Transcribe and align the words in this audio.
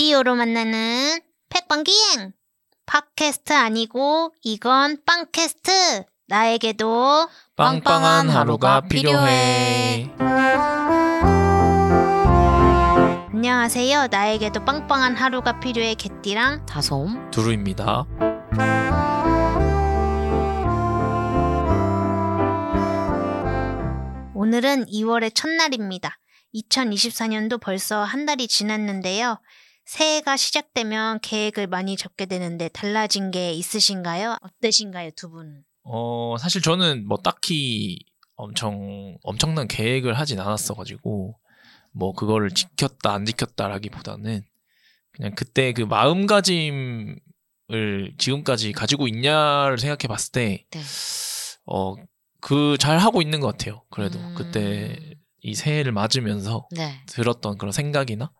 라디오로 0.00 0.34
만나는 0.34 1.20
팩빵기행. 1.50 2.32
팟캐스트 2.86 3.52
아니고 3.52 4.32
이건 4.40 4.96
빵캐스트. 5.04 6.04
나에게도 6.26 7.28
빵빵한 7.54 8.30
하루가 8.30 8.80
필요해. 8.80 10.10
안녕하세요. 13.34 14.06
나에게도 14.10 14.64
빵빵한 14.64 15.16
하루가 15.16 15.60
필요해. 15.60 15.96
개띠랑 15.96 16.64
다솜. 16.64 17.30
두루입니다. 17.30 18.06
오늘은 24.32 24.86
2월의 24.86 25.34
첫날입니다. 25.34 26.18
2024년도 26.54 27.60
벌써 27.60 28.02
한 28.02 28.24
달이 28.24 28.48
지났는데요 28.48 29.36
새해가 29.90 30.36
시작되면 30.36 31.18
계획을 31.20 31.66
많이 31.66 31.96
적게 31.96 32.24
되는데 32.26 32.68
달라진 32.68 33.32
게 33.32 33.52
있으신가요? 33.52 34.36
어떠신가요 34.40 35.10
두 35.16 35.28
분은? 35.30 35.64
어, 35.82 36.36
사실 36.38 36.62
저는 36.62 37.08
뭐 37.08 37.18
딱히 37.18 37.98
엄청 38.36 39.18
엄청난 39.24 39.66
계획을 39.66 40.16
하진 40.16 40.38
않았어 40.38 40.74
가지고 40.74 41.34
뭐 41.92 42.12
그거를 42.12 42.50
지켰다 42.50 43.12
안 43.12 43.24
지켰다라기보다는 43.24 44.44
그냥 45.10 45.34
그때 45.34 45.72
그 45.72 45.82
마음가짐을 45.82 47.18
지금까지 48.16 48.70
가지고 48.70 49.08
있냐를 49.08 49.76
생각해 49.78 50.06
봤을 50.06 50.30
때 50.30 50.66
네. 50.70 50.80
어, 51.66 51.96
그 52.40 52.76
잘 52.78 52.98
하고 52.98 53.22
있는 53.22 53.40
것 53.40 53.48
같아요. 53.48 53.82
그래도 53.90 54.20
음. 54.20 54.34
그때 54.38 55.16
이 55.42 55.56
새해를 55.56 55.90
맞으면서 55.90 56.68
네. 56.76 57.00
들었던 57.06 57.58
그런 57.58 57.72
생각이나 57.72 58.30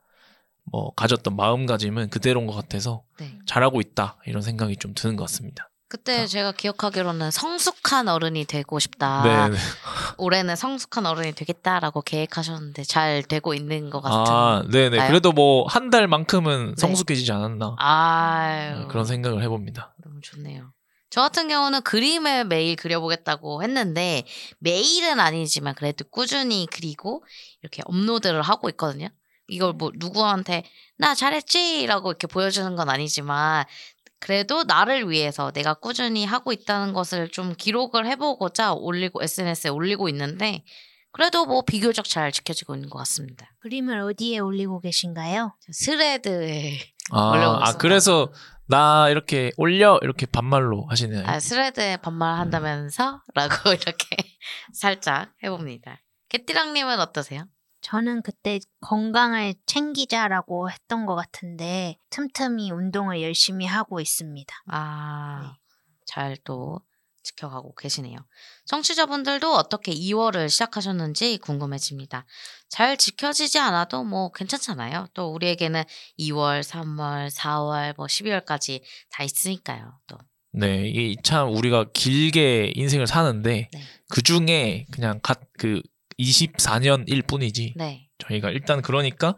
뭐 0.64 0.92
가졌던 0.94 1.36
마음가짐은 1.36 2.11
그대로인 2.11 2.47
것 2.47 2.55
같아서 2.55 3.03
네. 3.19 3.39
잘하고 3.47 3.80
있다 3.80 4.16
이런 4.27 4.42
생각이 4.42 4.77
좀 4.77 4.94
드는 4.94 5.17
것 5.17 5.25
같습니다. 5.25 5.69
그때 5.89 6.28
제가 6.28 6.52
기억하기로는 6.52 7.33
성숙한 7.33 8.06
어른이 8.06 8.44
되고 8.44 8.78
싶다. 8.78 9.22
네, 9.25 9.48
네. 9.48 9.56
올해는 10.19 10.55
성숙한 10.55 11.05
어른이 11.05 11.33
되겠다라고 11.33 12.02
계획하셨는데 12.02 12.84
잘 12.84 13.25
되고 13.25 13.55
있는 13.55 13.91
것 13.91 14.00
같은. 14.00 14.33
아, 14.33 14.62
네네. 14.70 14.98
나요? 14.98 15.08
그래도 15.08 15.33
뭐 15.33 15.67
한 15.67 15.91
달만큼은 15.91 16.74
네. 16.77 16.80
성숙해지지 16.80 17.33
않았나 17.33 17.74
아유, 17.78 18.78
네, 18.78 18.86
그런 18.86 19.05
생각을 19.05 19.42
해봅니다. 19.42 19.95
너무 20.05 20.20
좋네요. 20.20 20.72
저 21.11 21.22
같은 21.22 21.48
경우는 21.48 21.83
그림을 21.83 22.45
매일 22.45 22.77
그려보겠다고 22.77 23.64
했는데 23.64 24.22
매일은 24.61 25.19
아니지만 25.19 25.74
그래도 25.74 26.05
꾸준히 26.08 26.69
그리고 26.70 27.24
이렇게 27.62 27.83
업로드를 27.86 28.42
하고 28.42 28.69
있거든요. 28.70 29.08
이걸 29.50 29.72
뭐 29.72 29.90
누구한테 29.94 30.64
나 30.96 31.14
잘했지라고 31.14 32.10
이렇게 32.10 32.26
보여주는 32.26 32.74
건 32.76 32.88
아니지만 32.88 33.64
그래도 34.20 34.64
나를 34.64 35.08
위해서 35.10 35.50
내가 35.50 35.74
꾸준히 35.74 36.24
하고 36.24 36.52
있다는 36.52 36.92
것을 36.92 37.30
좀 37.30 37.54
기록을 37.56 38.06
해보고자 38.06 38.74
올리고 38.74 39.22
SNS에 39.22 39.70
올리고 39.70 40.08
있는데 40.10 40.62
그래도 41.12 41.46
뭐 41.46 41.62
비교적 41.62 42.08
잘 42.08 42.30
지켜지고 42.30 42.74
있는 42.76 42.88
것 42.88 42.98
같습니다. 43.00 43.50
그림을 43.60 44.00
어디에 44.00 44.38
올리고 44.38 44.80
계신가요? 44.80 45.56
스레드에 45.72 46.78
아, 47.10 47.30
올려보겠습니다. 47.32 47.68
아, 47.68 47.78
그래서 47.78 48.32
나 48.66 49.08
이렇게 49.08 49.50
올려 49.56 49.98
이렇게 50.02 50.26
반말로 50.26 50.86
하시네요. 50.88 51.24
아, 51.26 51.40
스레드에 51.40 51.96
반말한다면서? 51.96 53.22
라고 53.34 53.70
이렇게 53.72 54.16
살짝 54.72 55.32
해봅니다. 55.42 56.00
개띠랑님은 56.28 57.00
어떠세요? 57.00 57.46
저는 57.83 58.23
그때 58.23 58.61
건강을 58.81 59.55
챙기자라고 59.67 60.70
했던 60.70 61.06
것 61.06 61.14
같은데 61.14 61.97
틈틈이 62.11 62.70
운동을 62.70 63.23
열심히 63.23 63.67
하고 63.67 64.01
있습니다. 64.01 64.55
아, 64.67 65.57
잘또 66.07 66.80
지켜가고 67.23 67.74
계시네요. 67.74 68.17
청취자분들도 68.67 69.52
어떻게 69.55 69.92
2월을 69.92 70.48
시작하셨는지 70.48 71.39
궁금해집니다. 71.39 72.27
잘 72.69 72.96
지켜지지 72.96 73.58
않아도 73.58 74.05
뭐 74.05 74.30
괜찮잖아요. 74.33 75.08
또 75.14 75.33
우리에게는 75.33 75.85
2월, 76.19 76.63
3월, 76.63 77.30
4월, 77.30 77.95
뭐 77.96 78.07
12월까지 78.07 78.83
다 79.11 79.23
있으니까요. 79.23 79.98
또. 80.07 80.19
네, 80.52 80.89
이게 80.89 81.20
참 81.23 81.55
우리가 81.55 81.86
길게 81.92 82.73
인생을 82.74 83.07
사는데 83.07 83.69
네. 83.73 83.83
그 84.08 84.23
중에 84.23 84.86
그냥 84.90 85.20
갓그 85.23 85.83
24년일 86.20 87.27
뿐이지. 87.27 87.75
네. 87.77 88.08
저희가 88.19 88.51
일단 88.51 88.83
그러니까 88.83 89.36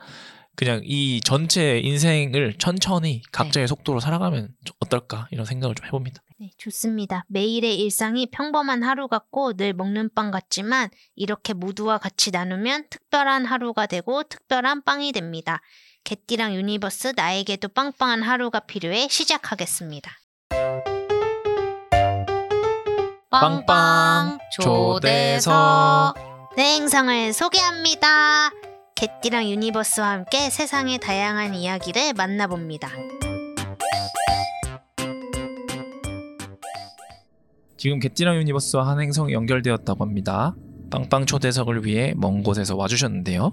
그냥 0.54 0.82
이 0.84 1.20
전체 1.24 1.78
인생을 1.78 2.54
천천히 2.58 3.22
각자의 3.32 3.68
속도로 3.68 4.00
살아가면 4.00 4.48
좀 4.64 4.76
어떨까 4.80 5.28
이런 5.30 5.46
생각을 5.46 5.74
좀 5.74 5.86
해봅니다. 5.86 6.22
네, 6.38 6.50
좋습니다. 6.58 7.24
매일의 7.28 7.78
일상이 7.78 8.26
평범한 8.26 8.82
하루 8.82 9.08
같고 9.08 9.54
늘 9.54 9.72
먹는 9.72 10.10
빵 10.14 10.30
같지만 10.30 10.90
이렇게 11.14 11.54
모두와 11.54 11.98
같이 11.98 12.30
나누면 12.32 12.88
특별한 12.90 13.46
하루가 13.46 13.86
되고 13.86 14.24
특별한 14.24 14.82
빵이 14.82 15.12
됩니다. 15.12 15.62
개띠랑 16.04 16.54
유니버스 16.56 17.14
나에게도 17.16 17.68
빵빵한 17.68 18.22
하루가 18.22 18.60
필요해 18.60 19.08
시작하겠습니다. 19.08 20.10
빵빵 23.30 24.38
초대석. 24.60 26.31
네, 26.56 26.74
행성을 26.76 27.32
소개합니다. 27.32 28.50
개띠랑 28.94 29.48
유니버스와 29.48 30.10
함께 30.10 30.50
세상의 30.50 30.98
다양한 30.98 31.54
이야기를 31.54 32.12
만나봅니다. 32.12 32.90
지금 37.78 37.98
개띠랑 37.98 38.36
유니버스와 38.36 38.86
한 38.86 39.00
행성이 39.00 39.32
연결되었다고 39.32 40.04
합니다. 40.04 40.54
빵빵 40.90 41.26
초대석을 41.26 41.86
위해 41.86 42.12
먼 42.16 42.42
곳에서 42.42 42.76
와주셨는데요. 42.76 43.50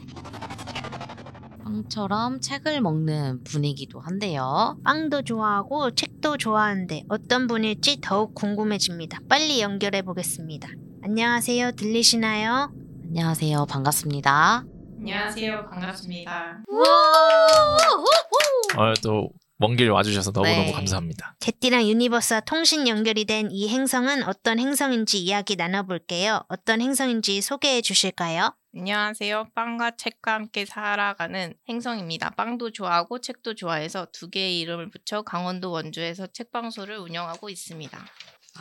빵처럼 1.64 2.42
책을 2.42 2.82
먹는 2.82 3.44
분이기도 3.46 4.02
한데요. 4.02 4.78
빵도 4.84 5.22
좋아하고 5.22 5.92
책도 5.96 6.38
좋아하는데 6.38 7.06
어떤 7.08 7.48
분일지 7.48 8.02
더욱 8.02 8.36
궁금해집니다. 8.36 9.20
빨리 9.30 9.62
연결해 9.62 10.02
보겠습니다. 10.02 10.68
안녕하세요. 11.02 11.72
들리시나요? 11.72 12.74
안녕하세요. 13.10 13.66
반갑습니다. 13.66 14.64
안녕하세요. 15.00 15.66
반갑습니다. 15.68 16.60
어, 18.78 18.94
또 19.02 19.34
먼 19.34 19.76
길 19.76 19.90
와주셔서 19.90 20.30
너무너무 20.32 20.66
네. 20.66 20.72
감사합니다. 20.72 21.36
개띠랑 21.40 21.88
유니버스와 21.88 22.42
통신 22.42 22.88
연결이 22.88 23.26
된 23.26 23.50
이 23.52 23.68
행성은 23.70 24.24
어떤 24.24 24.60
행성인지 24.60 25.18
이야기 25.24 25.56
나눠볼게요. 25.56 26.44
어떤 26.50 26.82
행성인지 26.82 27.42
소개해 27.42 27.82
주실까요? 27.82 28.54
안녕하세요. 28.76 29.48
빵과 29.56 29.96
책과 29.98 30.34
함께 30.36 30.66
살아가는 30.66 31.56
행성입니다. 31.68 32.30
빵도 32.32 32.72
좋아하고 32.72 33.22
책도 33.22 33.56
좋아해서 33.56 34.06
두 34.14 34.30
개의 34.30 34.60
이름을 34.60 34.92
붙여 34.92 35.24
강원도 35.24 35.72
원주에서 35.72 36.28
책방소를 36.28 36.98
운영하고 37.00 37.50
있습니다. 37.50 37.98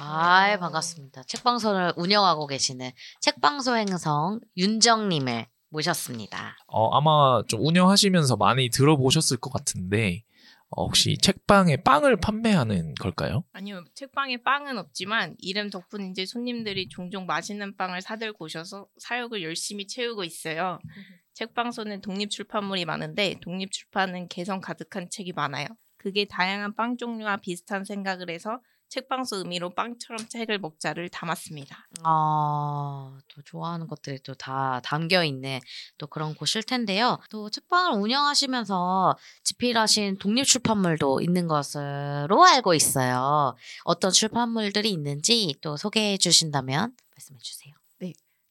아, 0.00 0.56
반갑습니다. 0.60 1.24
책방소를 1.24 1.94
운영하고 1.96 2.46
계시는 2.46 2.92
책방소 3.20 3.76
행성 3.76 4.38
윤정님을 4.56 5.46
모셨습니다. 5.70 6.56
어, 6.68 6.96
아마 6.96 7.42
좀 7.48 7.66
운영하시면서 7.66 8.36
많이 8.36 8.70
들어보셨을 8.70 9.38
것 9.38 9.52
같은데 9.52 10.22
어, 10.70 10.84
혹시 10.84 11.18
책방에 11.18 11.78
빵을 11.78 12.20
판매하는 12.20 12.94
걸까요? 12.94 13.42
아니요, 13.52 13.82
책방에 13.94 14.36
빵은 14.44 14.78
없지만 14.78 15.34
이름 15.38 15.68
덕분인지 15.68 16.26
손님들이 16.26 16.88
종종 16.88 17.26
맛있는 17.26 17.76
빵을 17.76 18.00
사들고 18.00 18.44
오셔서 18.44 18.86
사역을 18.98 19.42
열심히 19.42 19.88
채우고 19.88 20.22
있어요. 20.22 20.78
책방소는 21.34 22.02
독립 22.02 22.30
출판물이 22.30 22.84
많은데 22.84 23.34
독립 23.40 23.72
출판은 23.72 24.28
개성 24.28 24.60
가득한 24.60 25.08
책이 25.10 25.32
많아요. 25.32 25.66
그게 25.96 26.24
다양한 26.24 26.76
빵 26.76 26.96
종류와 26.96 27.38
비슷한 27.38 27.84
생각을 27.84 28.30
해서 28.30 28.60
책방소 28.88 29.36
의미로 29.36 29.70
빵처럼 29.70 30.28
책을 30.28 30.58
먹자를 30.58 31.08
담았습니다. 31.08 31.88
아, 32.04 33.18
또 33.28 33.42
좋아하는 33.42 33.86
것들이 33.86 34.18
또 34.22 34.34
다 34.34 34.80
담겨 34.84 35.24
있는 35.24 35.58
또 35.98 36.06
그런 36.06 36.34
곳일 36.34 36.62
텐데요. 36.62 37.18
또 37.30 37.50
책방을 37.50 37.98
운영하시면서 38.00 39.16
집필하신 39.44 40.18
독립 40.18 40.44
출판물도 40.44 41.20
있는 41.20 41.48
것으로 41.48 42.44
알고 42.44 42.74
있어요. 42.74 43.56
어떤 43.84 44.10
출판물들이 44.10 44.90
있는지 44.90 45.56
또 45.60 45.76
소개해 45.76 46.16
주신다면 46.18 46.94
말씀해 47.14 47.38
주세요. 47.40 47.74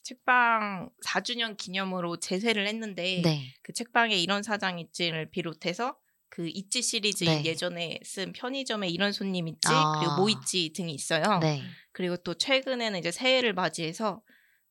책방 0.03 0.89
4주년 1.05 1.57
기념으로 1.57 2.15
재세를 2.17 2.65
했는데 2.65 3.21
네. 3.25 3.53
그 3.61 3.73
책방에 3.73 4.15
이런 4.15 4.41
사장 4.41 4.79
있지를 4.79 5.29
비롯해서 5.29 5.97
그 6.29 6.47
있지 6.47 6.81
시리즈 6.81 7.23
네. 7.23 7.43
예전에 7.45 7.99
쓴 8.03 8.33
편의점에 8.33 8.89
이런 8.89 9.11
손님 9.11 9.47
있지 9.47 9.67
아. 9.69 9.99
그리고 9.99 10.15
뭐 10.17 10.29
있지 10.29 10.71
등이 10.73 10.93
있어요. 10.93 11.39
네. 11.39 11.61
그리고 11.91 12.17
또 12.17 12.33
최근에는 12.33 12.99
이제 12.99 13.11
새해를 13.11 13.53
맞이해서 13.53 14.21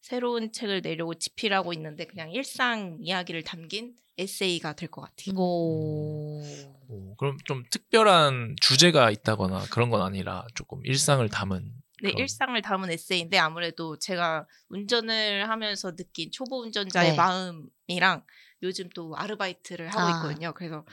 새로운 0.00 0.52
책을 0.52 0.82
내려고 0.82 1.14
집필하고 1.14 1.72
있는데 1.72 2.04
그냥 2.06 2.30
일상 2.30 2.98
이야기를 3.00 3.42
담긴 3.42 3.94
에세이가 4.18 4.74
될 4.74 4.88
것 4.90 5.02
같아요. 5.02 5.34
오. 5.36 6.40
오, 6.88 7.16
그럼 7.16 7.36
좀 7.44 7.64
특별한 7.70 8.56
주제가 8.60 9.10
있다거나 9.10 9.64
그런 9.70 9.90
건 9.90 10.02
아니라 10.02 10.46
조금 10.54 10.80
일상을 10.84 11.26
담은 11.28 11.72
네. 12.02 12.12
일상을 12.16 12.60
담은 12.62 12.90
에세이인데 12.90 13.38
아무래도 13.38 13.98
제가 13.98 14.46
운전을 14.68 15.48
하면서 15.48 15.94
느낀 15.96 16.30
초보 16.30 16.60
운전자의 16.62 17.10
네. 17.10 17.16
마음이랑 17.16 18.24
요즘 18.62 18.88
또 18.94 19.14
아르바이트를 19.16 19.88
하고 19.88 20.00
아. 20.00 20.10
있거든요. 20.16 20.52
그래서 20.54 20.84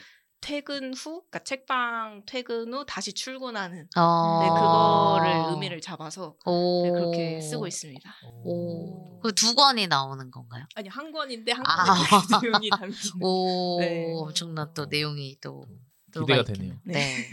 퇴근 0.43 0.93
후, 0.93 1.21
그러니까 1.21 1.39
책방 1.39 2.23
퇴근 2.25 2.73
후 2.73 2.85
다시 2.85 3.13
출근하는 3.13 3.87
어. 3.95 4.39
네, 4.41 4.49
그거를 4.49 5.51
의미를 5.53 5.79
잡아서 5.79 6.35
오. 6.45 6.83
네, 6.83 6.91
그렇게 6.91 7.39
쓰고 7.41 7.65
있습니다. 7.65 8.13
오. 8.43 9.21
그두 9.21 9.55
권이 9.55 9.87
나오는 9.87 10.29
건가요? 10.29 10.65
아니 10.75 10.89
한 10.89 11.13
권인데 11.13 11.53
한 11.53 11.63
아. 11.65 11.85
권에 11.85 12.41
그 12.41 12.45
내용이 12.47 12.69
담기는. 12.69 13.25
오. 13.25 13.79
네. 13.79 14.13
엄청난 14.17 14.73
또 14.73 14.85
내용이 14.85 15.37
또 15.39 15.65
기대가 16.11 16.43
되네요. 16.43 16.73
있겠네요. 16.73 16.79
네. 16.83 17.25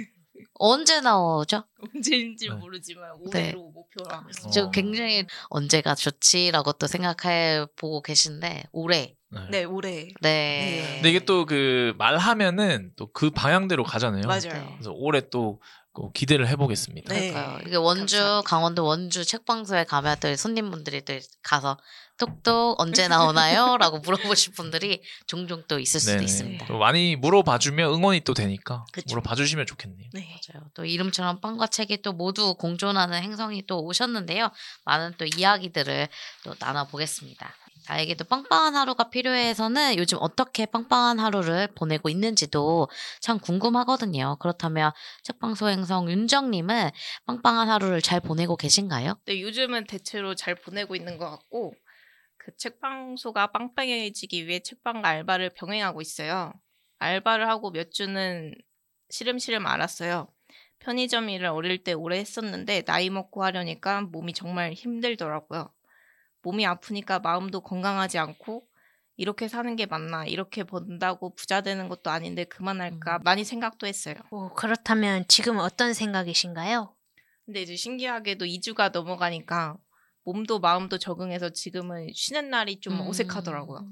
언제 0.54 1.00
나오죠? 1.00 1.64
언제인지 1.94 2.48
네. 2.48 2.54
모르지만 2.54 3.10
네. 3.32 3.40
올해로 3.40 3.70
목표로 3.72 4.08
하고 4.08 4.30
있습니다. 4.30 4.50
저 4.52 4.66
어. 4.66 4.70
굉장히 4.70 5.26
언제가 5.48 5.96
좋지라고 5.96 6.74
또 6.74 6.86
생각해 6.86 7.66
보고 7.74 8.02
계신데 8.02 8.64
올해. 8.70 9.16
네. 9.32 9.40
네, 9.50 9.64
올해. 9.64 9.90
네. 9.90 10.12
네. 10.20 10.92
근데 10.96 11.10
이게 11.10 11.18
또 11.24 11.44
그 11.46 11.94
말하면은 11.98 12.92
또 12.96 13.06
그 13.12 13.30
방향대로 13.30 13.84
가잖아요. 13.84 14.22
맞아요. 14.26 14.40
네. 14.52 14.68
그래서 14.74 14.90
올해 14.92 15.20
또그 15.30 16.12
기대를 16.14 16.48
해보겠습니다. 16.48 17.12
네. 17.14 17.30
그러니까요. 17.30 17.60
이게 17.66 17.76
원주 17.76 18.16
감사합니다. 18.16 18.48
강원도 18.48 18.84
원주 18.84 19.24
책방소에 19.24 19.84
가면 19.84 20.16
또 20.20 20.34
손님분들이 20.36 21.04
또 21.04 21.14
가서 21.42 21.78
똑똑 22.18 22.78
언제 22.78 23.08
나오나요?라고 23.08 23.98
물어보실 24.04 24.52
분들이 24.52 25.00
종종 25.26 25.62
또 25.68 25.78
있을 25.78 26.00
수도 26.00 26.12
네네. 26.12 26.24
있습니다. 26.24 26.66
또 26.66 26.76
많이 26.78 27.16
물어봐주면 27.16 27.94
응원이 27.94 28.20
또 28.20 28.34
되니까 28.34 28.84
그쵸. 28.92 29.06
물어봐주시면 29.08 29.64
좋겠네요. 29.66 30.10
네. 30.12 30.28
맞아요. 30.28 30.66
또 30.74 30.84
이름처럼 30.84 31.40
빵과 31.40 31.68
책이 31.68 32.02
또 32.02 32.12
모두 32.12 32.54
공존하는 32.54 33.22
행성이 33.22 33.64
또 33.66 33.80
오셨는데요. 33.84 34.50
많은 34.84 35.14
또 35.16 35.24
이야기들을 35.24 36.08
또 36.44 36.54
나눠보겠습니다. 36.58 37.54
나에게 37.88 38.14
도 38.14 38.24
빵빵한 38.24 38.76
하루가 38.76 39.10
필요해서는 39.10 39.96
요즘 39.96 40.18
어떻게 40.20 40.66
빵빵한 40.66 41.18
하루를 41.18 41.68
보내고 41.74 42.08
있는지도 42.08 42.88
참 43.20 43.38
궁금하거든요. 43.38 44.36
그렇다면 44.40 44.92
책방소 45.22 45.68
행성 45.68 46.10
윤정님은 46.10 46.90
빵빵한 47.26 47.68
하루를 47.68 48.00
잘 48.02 48.20
보내고 48.20 48.56
계신가요? 48.56 49.14
네, 49.26 49.40
요즘은 49.40 49.86
대체로 49.86 50.34
잘 50.34 50.54
보내고 50.54 50.94
있는 50.94 51.18
것 51.18 51.30
같고 51.30 51.74
그 52.36 52.56
책방소가 52.56 53.48
빵빵해지기 53.48 54.46
위해 54.46 54.60
책방과 54.60 55.08
알바를 55.08 55.50
병행하고 55.50 56.00
있어요. 56.00 56.52
알바를 56.98 57.48
하고 57.48 57.70
몇 57.70 57.92
주는 57.92 58.54
시름시름 59.10 59.66
알았어요. 59.66 60.28
편의점 60.78 61.28
일을 61.28 61.48
어릴 61.48 61.82
때 61.84 61.92
오래 61.92 62.18
했었는데 62.18 62.82
나이 62.82 63.10
먹고 63.10 63.44
하려니까 63.44 64.02
몸이 64.02 64.32
정말 64.32 64.72
힘들더라고요. 64.72 65.70
몸이 66.42 66.66
아프니까 66.66 67.18
마음도 67.18 67.60
건강하지 67.60 68.18
않고 68.18 68.66
이렇게 69.16 69.48
사는 69.48 69.76
게 69.76 69.86
맞나 69.86 70.24
이렇게 70.24 70.64
번다고 70.64 71.34
부자 71.34 71.60
되는 71.60 71.88
것도 71.88 72.10
아닌데 72.10 72.44
그만할까 72.44 73.18
많이 73.18 73.44
생각도 73.44 73.86
했어요. 73.86 74.14
오, 74.30 74.48
그렇다면 74.54 75.24
지금 75.28 75.58
어떤 75.58 75.92
생각이신가요? 75.92 76.94
근데 77.44 77.62
이제 77.62 77.76
신기하게도 77.76 78.46
2주가 78.46 78.90
넘어가니까 78.90 79.76
몸도 80.24 80.60
마음도 80.60 80.98
적응해서 80.98 81.50
지금은 81.50 82.08
쉬는 82.14 82.50
날이 82.50 82.80
좀 82.80 82.94
음. 82.94 83.08
어색하더라고요. 83.08 83.90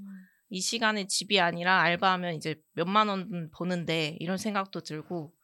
이 0.50 0.60
시간에 0.60 1.06
집이 1.06 1.40
아니라 1.40 1.80
알바하면 1.82 2.34
이제 2.34 2.54
몇만 2.72 3.08
원 3.08 3.50
버는데 3.52 4.16
이런 4.20 4.38
생각도 4.38 4.80
들고 4.80 5.34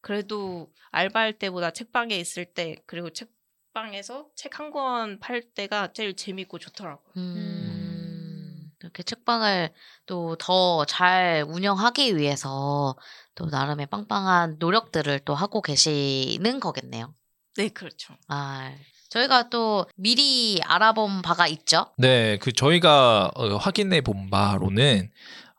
그래도 0.00 0.72
알바할 0.90 1.38
때보다 1.38 1.70
책방에 1.70 2.16
있을 2.16 2.44
때 2.44 2.76
그리고 2.86 3.10
책 3.10 3.30
방에서 3.72 4.26
책 4.36 4.58
한 4.58 4.70
권 4.70 5.18
팔 5.20 5.42
때가 5.54 5.92
제일 5.92 6.14
재밌고 6.14 6.58
좋더라고요. 6.58 7.12
음, 7.16 8.70
이렇게 8.82 9.02
책방을 9.02 9.70
또 10.06 10.36
더 10.36 10.84
잘 10.86 11.44
운영하기 11.48 12.16
위해서 12.16 12.96
또 13.34 13.46
나름의 13.46 13.86
빵빵한 13.86 14.56
노력들을 14.58 15.20
또 15.20 15.34
하고 15.34 15.62
계시는 15.62 16.60
거겠네요. 16.60 17.14
네, 17.56 17.68
그렇죠. 17.68 18.14
아, 18.28 18.72
저희가 19.10 19.50
또 19.50 19.86
미리 19.96 20.60
알아본 20.64 21.22
바가 21.22 21.46
있죠. 21.48 21.86
네, 21.98 22.38
그 22.38 22.52
저희가 22.52 23.30
어, 23.34 23.56
확인해 23.56 24.00
본 24.00 24.30
바로는 24.30 25.10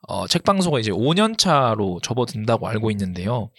어, 0.07 0.27
책방소가 0.27 0.79
이제 0.79 0.91
5년 0.91 1.37
차로 1.37 1.99
접어든다고 2.01 2.67
알고 2.67 2.91
있는데요. 2.91 3.51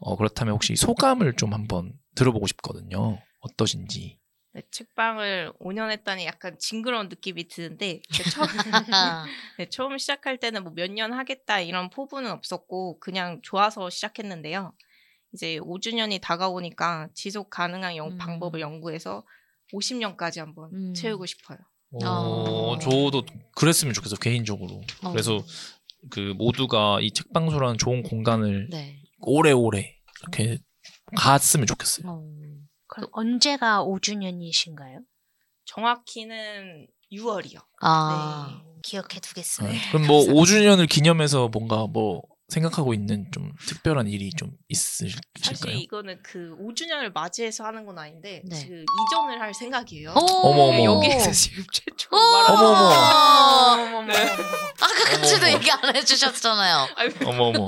어, 0.00 0.16
그렇다면 0.16 0.54
혹시 0.54 0.76
소감을 0.76 1.34
좀 1.36 1.52
한번 1.54 1.92
들어보고 2.14 2.46
싶거든요. 2.46 3.18
어떠신지. 3.40 4.18
네, 4.52 4.62
책방을 4.70 5.52
5년 5.60 5.90
했다니 5.90 6.24
약간 6.26 6.58
징그러운 6.58 7.08
느낌이 7.08 7.48
드는데 7.48 8.00
그 8.16 8.30
처음, 8.30 8.46
네, 9.58 9.68
처음 9.68 9.98
시작할 9.98 10.38
때는 10.38 10.64
뭐 10.64 10.72
몇 10.74 10.90
년 10.90 11.12
하겠다 11.12 11.60
이런 11.60 11.90
포부는 11.90 12.30
없었고 12.30 12.98
그냥 12.98 13.40
좋아서 13.42 13.90
시작했는데요. 13.90 14.72
이제 15.34 15.58
5주년이 15.60 16.20
다가오니까 16.22 17.10
지속 17.14 17.50
가능한 17.50 17.96
영- 17.96 18.12
음. 18.12 18.18
방법을 18.18 18.60
연구해서 18.60 19.24
50년까지 19.74 20.38
한번 20.38 20.70
음. 20.72 20.94
채우고 20.94 21.26
싶어요. 21.26 21.58
어, 22.02 22.06
어. 22.06 22.78
저도 22.78 23.24
그랬으면 23.54 23.92
좋겠어 23.94 24.16
개인적으로. 24.16 24.80
어. 25.02 25.10
그래서 25.12 25.44
그 26.10 26.32
모두가 26.38 27.00
이 27.02 27.10
책방소라는 27.12 27.76
좋은 27.76 28.02
공간을 28.02 28.68
네. 28.70 29.02
오래오래 29.20 29.96
이렇게 30.22 30.58
갔으면 31.16 31.66
좋겠어요. 31.66 32.08
어, 32.10 32.22
그럼 32.88 33.08
언제가 33.12 33.84
5주년이신가요? 33.84 35.04
정확히는 35.66 36.88
6월이요. 37.12 37.60
아, 37.82 38.62
기억해 38.82 39.20
두겠습니다. 39.20 39.72
네. 39.74 39.80
그럼 39.92 40.06
뭐 40.06 40.24
5주년을 40.24 40.88
기념해서 40.88 41.48
뭔가 41.48 41.86
뭐 41.86 42.22
생각하고 42.48 42.94
있는 42.94 43.30
좀 43.30 43.52
특별한 43.66 44.08
일이 44.08 44.30
좀 44.30 44.52
사실 44.74 45.12
있으실까요? 45.36 45.76
이거는 45.76 46.22
그 46.22 46.56
5주년을 46.58 47.12
맞이해서 47.12 47.64
하는 47.64 47.84
건 47.84 47.98
아닌데 47.98 48.42
네. 48.46 48.66
그 48.66 48.84
이전을 48.84 49.40
할 49.40 49.52
생각이에요. 49.52 50.12
오! 50.12 50.46
어머, 50.46 50.62
어머. 50.62 50.84
여기에서 50.84 51.30
지금 51.30 51.64
최초로 51.70 52.16
오! 52.16 52.32
말하는 52.32 52.58
어머, 52.58 52.68
어머. 52.68 52.90
아, 52.94 53.76
네. 53.76 53.84
어머, 53.84 53.98
어머. 53.98 55.48
얘기 55.52 55.70
안 55.70 55.94
해주셨잖아요. 55.94 56.88
아유, 56.96 57.10
어머 57.26 57.44
어머. 57.44 57.66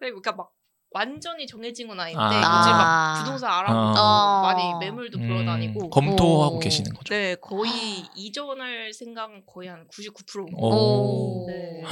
그러니까 0.00 0.32
막 0.32 0.50
완전히 0.94 1.46
정해진 1.46 1.88
건 1.88 1.98
아닌데 1.98 2.20
아. 2.20 2.58
요즘 2.58 2.72
아. 2.72 2.78
막 2.78 3.18
부동산 3.18 3.50
알아보고 3.50 3.98
아. 3.98 4.40
많이 4.42 4.74
매물도 4.78 5.18
보러 5.18 5.44
다니고 5.44 5.86
음, 5.86 5.90
검토하고 5.90 6.56
오. 6.56 6.58
계시는 6.60 6.92
거죠. 6.94 7.12
네 7.12 7.34
거의 7.34 7.70
이전할 8.14 8.92
생각은 8.94 9.42
거의 9.44 9.68
한 9.68 9.86
99%. 9.88 10.48
오. 10.56 11.44
네. 11.48 11.82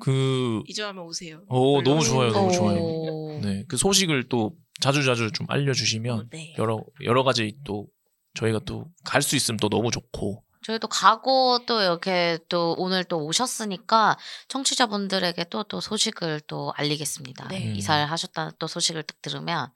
그 0.00 0.62
이전하면 0.66 1.04
오세요. 1.04 1.42
오, 1.48 1.82
너무. 1.82 2.02
좋아요, 2.02 2.30
너무 2.32 2.48
오. 2.48 2.50
좋아요. 2.50 3.40
네, 3.42 3.64
그 3.68 3.76
소식을 3.76 4.28
또 4.28 4.52
자주 4.80 5.02
자주 5.04 5.30
좀 5.32 5.46
알려주시면 5.48 6.28
네. 6.32 6.54
여러 6.58 6.82
여러 7.04 7.22
가지 7.22 7.56
또 7.64 7.86
저희가 8.34 8.60
또 8.66 8.86
갈 9.04 9.22
수 9.22 9.36
있으면 9.36 9.58
또 9.58 9.68
너무 9.68 9.90
좋고. 9.90 10.42
저희도 10.66 10.88
가고 10.88 11.60
또 11.66 11.80
이렇게 11.80 12.38
또 12.48 12.74
오늘 12.78 13.04
또 13.04 13.24
오셨으니까 13.24 14.18
청취자분들에게 14.48 15.44
또 15.44 15.62
또 15.64 15.80
소식을 15.80 16.40
또 16.46 16.72
알리겠습니다. 16.76 17.48
네. 17.48 17.72
이사를 17.76 18.10
하셨다는 18.10 18.52
또 18.58 18.66
소식을 18.66 19.02
딱 19.04 19.20
들으면 19.22 19.68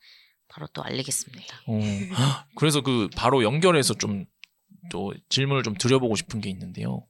바로 0.49 0.67
또 0.73 0.83
알리겠습니다. 0.85 1.57
어, 1.67 1.81
그래서 2.57 2.81
그 2.83 3.09
바로 3.17 3.43
연결해서 3.43 3.95
좀 3.95 4.27
또 4.91 5.13
질문을 5.29 5.63
좀 5.63 5.75
드려보고 5.75 6.17
싶은 6.17 6.41
게 6.41 6.49
있는데요. 6.51 7.07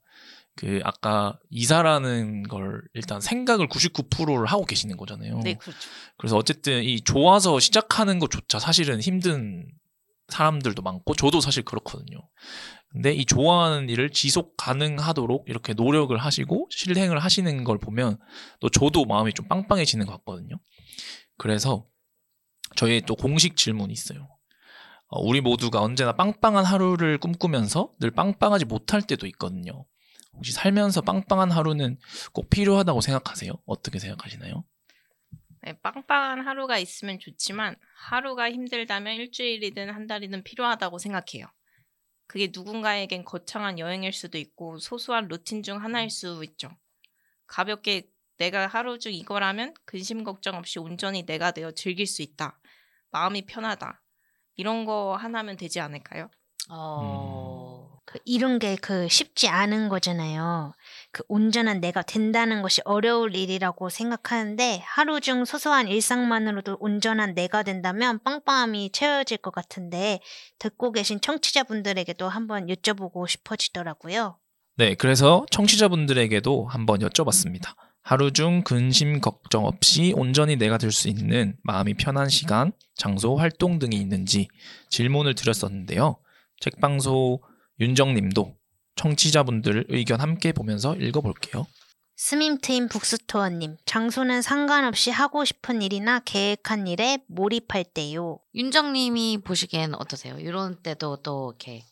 그 0.57 0.81
아까 0.85 1.39
이사라는 1.51 2.43
걸 2.43 2.83
일단 2.95 3.21
생각을 3.21 3.69
99%를 3.69 4.47
하고 4.47 4.65
계시는 4.67 4.97
거잖아요. 4.97 5.41
네 5.45 5.55
그렇죠. 5.55 5.79
그래서 6.19 6.37
어쨌든 6.37 6.83
이 6.83 7.01
좋아서 7.01 7.61
시작하는 7.61 8.19
것조차 8.19 8.59
사실은 8.59 9.01
힘든 9.01 9.69
사람들도 10.31 10.83
많고 10.83 11.15
저도 11.15 11.41
사실 11.41 11.63
그렇거든요. 11.65 12.19
근데 12.89 13.13
이 13.13 13.25
좋아하는 13.25 13.89
일을 13.89 14.11
지속 14.11 14.57
가능하도록 14.57 15.45
이렇게 15.49 15.75
노력을 15.75 16.17
하시고 16.17 16.69
실행을 16.71 17.19
하시는 17.19 17.65
걸 17.65 17.79
보면 17.79 18.19
또 18.61 18.69
저도 18.69 19.05
마음이 19.05 19.33
좀 19.33 19.47
빵빵해지는 19.49 20.07
것 20.07 20.13
같거든요. 20.19 20.57
그래서 21.39 21.87
저희 22.77 23.01
또 23.03 23.15
공식 23.15 23.57
질문이 23.57 23.93
있어요. 23.93 24.29
어, 25.09 25.21
우리 25.21 25.41
모두가 25.41 25.81
언제나 25.81 26.13
빵빵한 26.13 26.65
하루를 26.65 27.19
꿈꾸면서 27.19 27.93
늘 28.01 28.11
빵빵하지 28.11 28.65
못할 28.65 29.03
때도 29.03 29.27
있거든요. 29.29 29.85
혹시 30.35 30.53
살면서 30.53 31.01
빵빵한 31.01 31.51
하루는 31.51 31.99
꼭 32.33 32.49
필요하다고 32.51 33.01
생각하세요? 33.01 33.53
어떻게 33.67 33.99
생각하시나요? 33.99 34.65
네, 35.63 35.75
빵빵한 35.83 36.47
하루가 36.47 36.79
있으면 36.79 37.19
좋지만 37.19 37.77
하루가 37.95 38.51
힘들다면 38.51 39.15
일주일이든 39.17 39.91
한 39.91 40.07
달이든 40.07 40.43
필요하다고 40.43 40.99
생각해요. 40.99 41.47
그게 42.27 42.51
누군가에겐 42.53 43.25
거창한 43.25 43.79
여행일 43.79 44.13
수도 44.13 44.39
있고 44.39 44.79
소소한 44.79 45.29
루틴 45.29 45.63
중 45.63 45.83
하나일 45.83 46.11
수 46.11 46.43
있죠. 46.45 46.71
가볍게 47.47 48.09
내가 48.39 48.67
하루 48.67 48.99
중 48.99 49.13
이거라면 49.13 49.75
근심 49.85 50.25
걱정 50.25 50.57
없이 50.57 50.79
온전히 50.79 51.25
내가 51.27 51.53
되어 51.53 51.73
즐길 51.73 52.07
수 52.07 52.23
있다. 52.23 52.61
마음이 53.11 53.47
편하다. 53.47 54.03
이런 54.57 54.85
거 54.87 55.17
하나면 55.17 55.57
되지 55.57 55.81
않을까요? 55.81 56.31
어. 56.71 57.99
그 58.05 58.19
이런 58.25 58.59
게 58.59 58.77
그 58.77 59.09
쉽지 59.09 59.49
않은 59.49 59.89
거잖아요. 59.89 60.73
그 61.13 61.25
온전한 61.29 61.81
내가 61.81 62.03
된다는 62.03 62.63
것이 62.63 62.81
어려울 62.85 63.35
일이라고 63.35 63.89
생각하는데 63.89 64.81
하루 64.85 65.21
중 65.21 65.45
소소한 65.45 65.89
일상만으로도 65.89 66.77
온전한 66.81 67.35
내가 67.35 67.63
된다면 67.63 68.21
빵빵함이 68.23 68.91
채워질 68.93 69.39
것 69.39 69.53
같은데 69.53 70.21
듣고 70.59 70.93
계신 70.93 71.21
청취자분들에게도 71.21 72.29
한번 72.29 72.69
여쭤보고 72.69 73.29
싶어지더라고요. 73.29 74.39
네, 74.77 74.95
그래서 74.95 75.45
청취자분들에게도 75.51 76.67
한번 76.67 77.01
여쭤봤습니다. 77.01 77.75
하루 78.03 78.33
중 78.33 78.63
근심 78.63 79.21
걱정 79.21 79.67
없이 79.67 80.15
온전히 80.17 80.57
내가 80.57 80.79
될 80.79 80.91
수 80.91 81.09
있는 81.09 81.57
마음이 81.63 81.95
편한 81.95 82.29
시간, 82.29 82.73
장소, 82.95 83.37
활동 83.37 83.79
등이 83.79 83.97
있는지 83.97 84.49
질문을 84.89 85.35
드렸었는데요. 85.35 86.19
책방소 86.61 87.43
윤정님도 87.81 88.60
청취자분들 89.01 89.87
의견 89.89 90.21
함께 90.21 90.53
보면서 90.53 90.95
읽어볼게요. 90.97 91.67
스밈트임 92.17 92.89
북스토어님, 92.89 93.79
장소는 93.87 94.43
상관없이 94.43 95.11
하고 95.11 95.47
싶은 95.47 95.81
일이나 95.81 96.21
계획한 96.21 96.87
일에 96.87 97.19
몰입할 97.27 97.85
때요. 97.95 98.41
윤정님이 98.55 99.39
보시기엔 99.43 99.95
어떠세요? 99.95 100.39
이런 100.39 100.83
때도 100.83 101.23
또 101.23 101.55
이렇게 101.59 101.83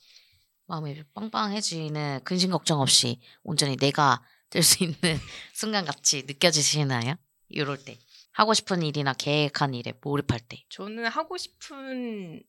마음이 0.66 1.02
빵빵해지는 1.14 2.20
근심 2.24 2.50
걱정 2.50 2.80
없이 2.80 3.20
온전히 3.42 3.76
내가 3.76 4.22
될 4.50 4.62
수 4.62 4.84
있는 4.84 4.98
순간 5.54 5.86
같이 5.86 6.24
느껴지시나요? 6.26 7.14
이럴 7.48 7.82
때 7.82 7.98
하고 8.32 8.52
싶은 8.52 8.82
일이나 8.82 9.14
계획한 9.14 9.72
일에 9.72 9.94
몰입할 10.02 10.40
때. 10.40 10.62
저는 10.68 11.06
하고 11.06 11.38
싶은 11.38 12.42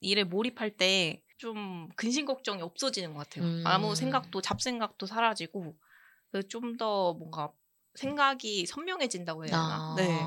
일에 0.00 0.22
몰입할 0.22 0.76
때 0.76 1.24
좀 1.38 1.88
근심 1.96 2.26
걱정이 2.26 2.60
없어지는 2.62 3.14
것 3.14 3.20
같아요. 3.28 3.44
음. 3.44 3.64
아무 3.66 3.94
생각도 3.94 4.40
잡생각도 4.42 5.06
사라지고 5.06 5.74
좀 6.48 6.76
더 6.76 7.14
뭔가 7.14 7.50
생각이 7.94 8.66
선명해진다고 8.66 9.44
해야 9.44 9.50
되나? 9.50 9.62
아. 9.62 9.94
네. 9.96 10.20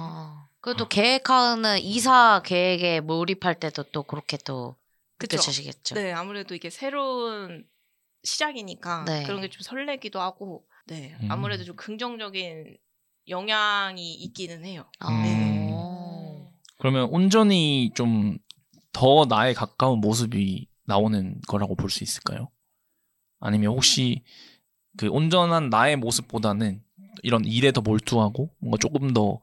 그래도 0.61 0.87
계획하는 0.87 1.79
이사 1.79 2.41
계획에 2.43 2.99
몰입할 3.01 3.59
때도 3.59 3.83
또 3.91 4.03
그렇게 4.03 4.37
또. 4.37 4.75
느껴지시겠죠. 5.21 5.93
네, 5.95 6.11
아무래도 6.13 6.55
이게 6.55 6.71
새로운 6.71 7.67
시작이니까 8.23 9.03
네. 9.05 9.23
그런 9.23 9.41
게 9.41 9.49
좀 9.49 9.61
설레기도 9.61 10.19
하고, 10.19 10.65
네, 10.87 11.15
음. 11.21 11.31
아무래도 11.31 11.63
좀 11.63 11.75
긍정적인 11.75 12.75
영향이 13.27 14.15
있기는 14.15 14.65
해요. 14.65 14.89
어. 15.05 16.51
그러면 16.79 17.07
온전히 17.11 17.91
좀 17.93 18.39
더 18.93 19.25
나에 19.25 19.53
가까운 19.53 19.99
모습이 20.01 20.67
나오는 20.91 21.39
거라고 21.47 21.75
볼 21.75 21.89
수 21.89 22.03
있을까요? 22.03 22.49
아니면 23.39 23.73
혹시 23.73 24.23
그 24.97 25.07
온전한 25.07 25.69
나의 25.69 25.95
모습보다는 25.95 26.83
이런 27.23 27.45
일에 27.45 27.71
더 27.71 27.81
몰두하고 27.81 28.49
뭔가 28.59 28.77
조금 28.77 29.13
더 29.13 29.39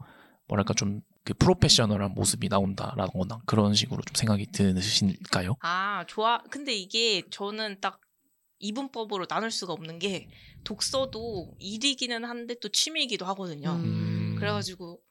뭐랄까 0.47 0.75
좀 0.75 1.03
그 1.29 1.35
프로페셔널한 1.35 2.15
모습이 2.15 2.49
나온다라거나 2.49 3.43
그런 3.45 3.75
식으로 3.75 4.01
좀 4.01 4.15
생각이 4.15 4.47
드실까요? 4.47 5.57
아, 5.61 6.03
좋아. 6.09 6.39
근데 6.51 6.73
이게 6.75 7.23
저는 7.29 7.83
딱 7.83 8.01
이분법으로 8.61 9.27
나눌 9.27 9.51
수가 9.51 9.75
없는 9.75 9.99
게 9.99 10.31
독서도 10.65 11.55
일이기는 11.59 12.25
한데 12.25 12.55
또 12.63 12.71
취미이기도 12.71 13.27
하거든요. 13.27 13.73
음. 13.73 14.37
그래가지고 14.39 15.03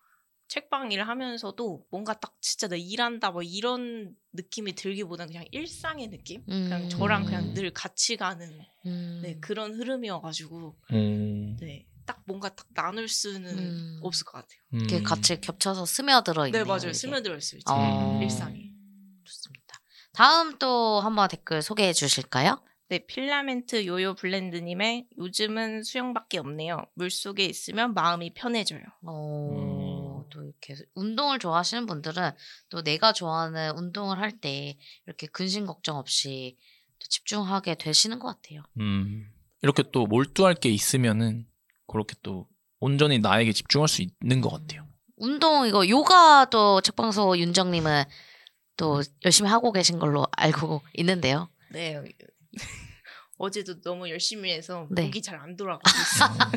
책방 0.48 0.92
일을 0.92 1.08
하면서도 1.08 1.86
뭔가 1.92 2.14
딱 2.14 2.36
진짜 2.42 2.68
나 2.68 2.76
일한다 2.76 3.32
뭐 3.32 3.44
이런 3.44 4.16
느낌이 4.34 4.76
들기보다는 4.76 5.32
그냥 5.34 5.46
일상의 5.52 6.08
느낌? 6.10 6.46
그냥 6.46 6.84
음. 6.84 6.90
저랑 6.90 7.26
그냥 7.26 7.54
늘 7.54 7.72
같이 7.72 8.16
가는 8.16 8.60
음. 8.86 9.20
네, 9.24 9.38
그런 9.40 9.74
흐름이어가지고 9.74 10.76
음, 10.94 11.58
네, 11.60 11.86
딱 12.06 12.24
뭔가 12.26 12.56
딱 12.56 12.66
나눌 12.74 13.08
수는 13.10 13.58
음. 13.58 14.00
없을 14.02 14.26
것 14.26 14.34
같아요. 14.34 14.60
이렇게 14.72 14.98
음. 15.00 15.04
같이 15.04 15.42
겹쳐서 15.42 15.86
스며들어 15.86 16.48
있네요. 16.48 16.64
네, 16.64 16.68
맞아요. 16.68 16.86
이게. 16.86 16.94
스며들어 16.94 17.36
있어요. 17.38 17.60
어. 17.70 18.20
일상이. 18.22 18.72
좋습니다. 19.26 19.80
다음 20.14 20.58
또 20.58 21.02
한번 21.02 21.28
댓글 21.28 21.62
소개해 21.62 21.92
주실까요? 21.94 22.62
네, 22.90 23.00
필라멘트 23.00 23.86
요요 23.86 24.16
블렌드님의 24.16 25.08
요즘은 25.18 25.84
수영밖에 25.84 26.38
없네요. 26.38 26.86
물 26.94 27.10
속에 27.12 27.44
있으면 27.44 27.94
마음이 27.94 28.34
편해져요. 28.34 28.80
어, 29.04 29.77
또 30.60 30.74
이렇게 30.74 30.86
운동을 30.96 31.40
좋아하시는 31.40 31.86
분들은 31.86 32.32
또 32.70 32.82
내가 32.84 33.14
좋아하는 33.14 33.76
운동을 33.78 34.20
할 34.20 34.38
때 34.40 34.78
이렇게 35.06 35.28
근심 35.28 35.66
걱정 35.66 35.98
없이 35.98 36.58
또 37.00 37.08
집중하게 37.08 37.76
되시는 37.76 38.20
것 38.20 38.28
같아요. 38.28 38.64
음, 38.80 39.28
이렇게 39.62 39.84
또 39.92 40.06
몰두할 40.06 40.56
게 40.56 40.70
있으면은 40.70 41.48
그렇게 41.88 42.16
또 42.22 42.48
온전히 42.80 43.20
나에게 43.20 43.52
집중할 43.54 43.88
수 43.88 44.02
있는 44.04 44.42
것 44.42 44.50
같아요. 44.50 44.88
운동 45.16 45.66
이거 45.68 45.88
요가도 45.88 46.82
책방소 46.82 47.38
윤정님은 47.40 48.04
또 48.76 49.02
열심히 49.26 49.50
하고 49.50 49.72
계신 49.72 49.98
걸로 49.98 50.28
알고 50.34 50.82
있는데요. 50.98 51.50
네. 51.70 52.00
어제도 53.38 53.80
너무 53.82 54.10
열심히 54.10 54.52
해서 54.52 54.88
네. 54.90 55.04
목이 55.04 55.22
잘 55.22 55.38
안 55.38 55.56
돌아가고 55.56 55.84
있어요. 56.02 56.52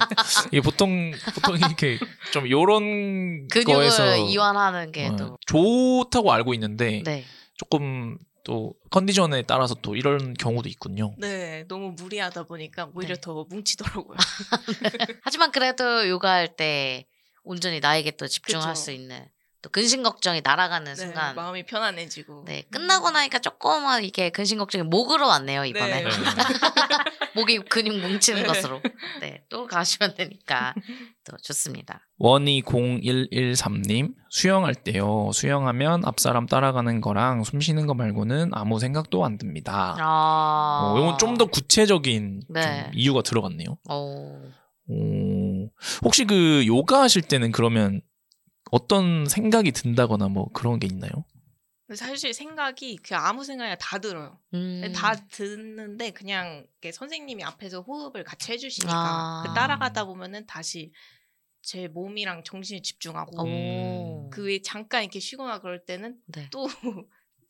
이게 0.53 0.61
보통 0.61 1.13
보통 1.35 1.57
이렇게 1.57 1.99
좀 2.33 2.49
요런 2.49 3.49
근육을 3.49 3.75
거에서 3.75 4.17
이완하는 4.17 4.91
게 4.93 5.09
어, 5.09 5.17
또 5.17 5.37
좋다고 5.47 6.33
알고 6.33 6.55
있는데 6.55 7.03
네. 7.05 7.25
조금 7.57 8.17
또 8.45 8.75
컨디션에 8.91 9.43
따라서 9.43 9.75
또 9.75 9.97
이런 9.97 10.33
경우도 10.35 10.69
있군요. 10.71 11.15
네, 11.19 11.65
너무 11.69 11.93
무리하다 11.93 12.45
보니까 12.45 12.89
오히려 12.95 13.17
네. 13.17 13.21
더 13.21 13.45
뭉치더라고요. 13.51 14.17
하지만 15.23 15.53
그래도 15.53 16.09
요가할 16.09 16.57
때 16.57 17.07
온전히 17.43 17.81
나에게 17.81 18.13
또 18.13 18.27
집중할 18.27 18.71
그쵸. 18.71 18.81
수 18.81 18.93
있는 18.93 19.27
또 19.63 19.69
근심 19.71 20.03
걱정이 20.03 20.41
날아가는 20.43 20.85
네, 20.85 20.95
순간 20.95 21.35
마음이 21.37 21.65
편안해지고. 21.65 22.45
네 22.47 22.63
끝나고 22.71 23.11
나니까 23.11 23.39
조금만 23.41 24.05
이게 24.05 24.31
근심 24.31 24.59
걱정이 24.59 24.85
목으로 24.85 25.27
왔네요 25.27 25.65
이번에 25.65 26.03
네. 26.05 26.09
목이 27.35 27.59
근육 27.69 28.01
뭉치는 28.01 28.43
네. 28.43 28.49
것으로 28.49 28.81
네 29.21 29.45
또 29.51 29.67
가시면 29.67 30.15
되니까 30.15 30.75
또 31.29 31.37
좋습니다. 31.43 32.07
원이 32.19 32.63
0113님 32.63 34.15
수영할 34.31 34.75
때요. 34.77 35.31
수영하면 35.33 36.05
앞사람 36.05 36.47
따라가는 36.47 37.01
거랑 37.01 37.43
숨 37.43 37.61
쉬는 37.61 37.87
거 37.89 37.95
말고는 37.95 38.51
아무 38.53 38.79
생각도 38.79 39.25
안 39.25 39.39
듭니다. 39.39 39.97
아 39.99 40.93
어, 40.95 40.99
이건 40.99 41.19
좀 41.19 41.37
더 41.37 41.47
구체적인 41.47 42.43
좀 42.47 42.55
네. 42.55 42.91
이유가 42.95 43.23
들어갔네요. 43.23 43.77
어. 43.89 44.41
오, 44.89 45.69
혹시 46.05 46.25
그 46.25 46.65
요가 46.67 47.03
하실 47.03 47.23
때는 47.23 47.51
그러면 47.53 48.03
어떤 48.71 49.27
생각이 49.27 49.73
든다거나 49.73 50.29
뭐 50.29 50.49
그런 50.53 50.79
게 50.79 50.87
있나요? 50.87 51.11
사실 51.95 52.33
생각이 52.33 52.99
그 52.99 53.17
아무 53.17 53.45
생각이 53.45 53.77
다 53.81 53.99
들어요. 53.99 54.39
음. 54.55 54.93
다 54.95 55.15
듣는데 55.15 56.13
그냥 56.13 56.67
이렇게 56.81 56.93
선생님이 56.93 57.43
앞에서 57.43 57.83
호흡을 57.83 58.23
같이 58.23 58.53
해주시니까 58.53 58.95
아. 58.95 59.43
그 59.45 59.55
따라가다 59.55 60.05
보면은 60.05 60.47
다시 60.47 60.93
제 61.63 61.89
몸이랑 61.89 62.45
정신에 62.45 62.81
집중하고 62.81 63.43
오. 63.43 64.31
그 64.31 64.45
외에 64.45 64.63
잠깐 64.63 65.03
이렇게 65.03 65.21
쉬거나 65.21 65.61
그럴 65.61 65.85
때는 65.85 66.19
네. 66.27 66.49
또 66.51 66.69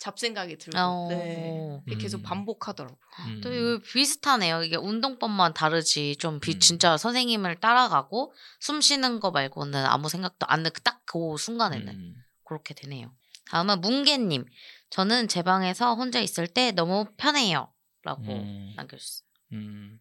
잡생각이 0.00 0.56
들고 0.56 0.78
어. 0.78 1.08
네. 1.10 1.94
계속 1.96 2.20
음. 2.20 2.22
반복하더라고요. 2.22 2.98
음. 3.26 3.40
또 3.42 3.52
이거 3.52 3.80
비슷하네요. 3.84 4.64
이게 4.64 4.76
운동법만 4.76 5.52
다르지 5.52 6.16
좀 6.16 6.40
비, 6.40 6.54
음. 6.54 6.58
진짜 6.58 6.96
선생님을 6.96 7.60
따라가고 7.60 8.32
숨 8.58 8.80
쉬는 8.80 9.20
거 9.20 9.30
말고는 9.30 9.84
아무 9.84 10.08
생각도 10.08 10.46
안 10.46 10.62
나. 10.62 10.70
딱그 10.70 11.36
순간에는 11.38 11.88
음. 11.94 12.14
그렇게 12.44 12.74
되네요. 12.74 13.12
다음은 13.50 13.80
뭉개님. 13.82 14.46
저는 14.88 15.28
제 15.28 15.42
방에서 15.42 15.94
혼자 15.94 16.18
있을 16.20 16.48
때 16.48 16.72
너무 16.72 17.06
편해요. 17.16 17.72
라고 18.02 18.22
음. 18.22 18.72
남겨주셨어요. 18.76 19.26
음. 19.52 20.00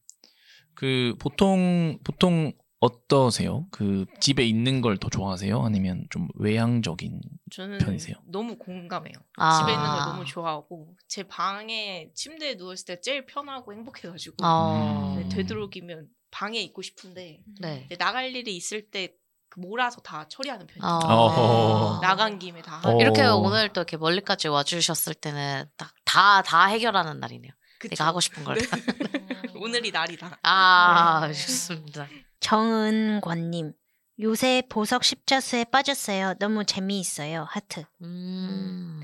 그 0.75 1.15
보통 1.19 1.99
보통 2.05 2.53
어떠세요? 2.79 3.65
그 3.71 4.05
집에 4.19 4.45
있는 4.45 4.81
걸 4.81 4.97
더 4.97 5.09
좋아하세요? 5.09 5.61
아니면 5.61 6.05
좀 6.09 6.27
외향적인 6.35 7.21
저는 7.51 7.77
편이세요? 7.79 8.15
너무 8.25 8.57
공감해요. 8.57 9.13
아. 9.37 9.59
집에 9.59 9.71
있는 9.73 9.85
걸 9.85 9.99
너무 9.99 10.25
좋아하고 10.25 10.95
제 11.07 11.23
방에 11.23 12.09
침대에 12.15 12.55
누웠을 12.55 12.85
때 12.85 13.01
제일 13.01 13.25
편하고 13.25 13.73
행복해가지고 13.73 14.35
어. 14.45 15.15
네, 15.19 15.29
되도록이면 15.29 16.07
방에 16.31 16.59
있고 16.61 16.81
싶은데 16.81 17.41
네. 17.59 17.87
나갈 17.97 18.33
일이 18.35 18.55
있을 18.55 18.89
때그 18.91 19.57
몰아서 19.57 19.99
다 20.01 20.25
처리하는 20.29 20.67
편이에요. 20.67 20.85
어. 20.85 20.97
어허. 21.25 21.99
나간 22.01 22.39
김에 22.39 22.61
다. 22.61 22.81
어. 22.85 22.99
이렇게 23.01 23.25
오늘 23.25 23.69
또 23.73 23.81
이렇게 23.81 23.97
멀리까지 23.97 24.47
와주셨을 24.47 25.15
때는 25.15 25.65
딱다다 25.77 26.67
해결하는 26.67 27.19
날이네요. 27.19 27.51
그쵸. 27.79 27.89
내가 27.91 28.05
하고 28.07 28.19
싶은 28.19 28.43
걸. 28.43 28.57
네. 28.57 28.67
오늘이 29.55 29.91
날이다. 29.91 30.39
아 30.43 31.27
네. 31.27 31.33
좋습니다. 31.33 32.07
정은권님. 32.39 33.73
요새 34.21 34.63
보석 34.69 35.03
십자수에 35.03 35.65
빠졌어요. 35.65 36.35
너무 36.39 36.65
재미있어요. 36.65 37.45
하트. 37.49 37.85
음. 38.01 39.01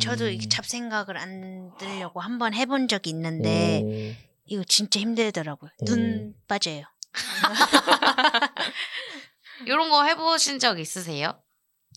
저도 0.00 0.28
이렇게 0.28 0.48
잡생각을 0.48 1.16
안 1.16 1.72
들려고 1.78 2.20
한번 2.20 2.54
해본 2.54 2.88
적이 2.88 3.10
있는데 3.10 4.16
이거 4.46 4.64
진짜 4.64 5.00
힘들더라고요. 5.00 5.70
눈 5.84 6.34
빠져요. 6.48 6.84
이런 9.66 9.90
거 9.90 10.04
해보신 10.04 10.58
적 10.58 10.78
있으세요? 10.78 11.42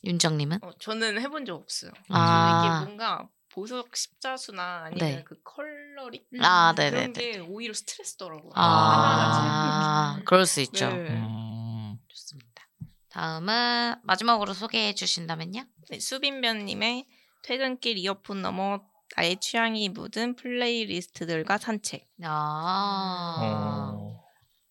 윤정님은? 0.03 0.59
어, 0.63 0.71
저는 0.79 1.21
해본 1.21 1.45
적 1.45 1.55
없어요. 1.55 1.91
아. 2.09 2.63
이게 2.63 2.85
뭔가 2.85 3.29
보석 3.49 3.95
십자수나 3.95 4.83
아니면 4.85 4.99
네. 4.99 5.23
그 5.23 5.41
컬러링 5.43 6.23
아, 6.41 6.73
그런 6.75 6.91
네네네. 6.91 7.13
게 7.13 7.39
오히려 7.39 7.73
스트레스더라고요. 7.73 8.51
아, 8.55 8.91
하나하나 8.91 10.23
그럴 10.25 10.45
수 10.45 10.61
있죠. 10.61 10.87
네. 10.87 11.09
음, 11.09 11.97
좋습니다. 12.07 12.67
다음은 13.09 13.95
마지막으로 14.03 14.53
소개해 14.53 14.93
주신다면요? 14.93 15.65
네, 15.89 15.99
수빈님의 15.99 17.07
퇴근길 17.41 17.97
이어폰 17.97 18.41
넘어 18.41 18.81
나의 19.15 19.39
취향이 19.39 19.89
묻은 19.89 20.35
playlist들과 20.35 21.57
산책. 21.57 22.07
아, 22.23 23.37
어, 23.41 24.23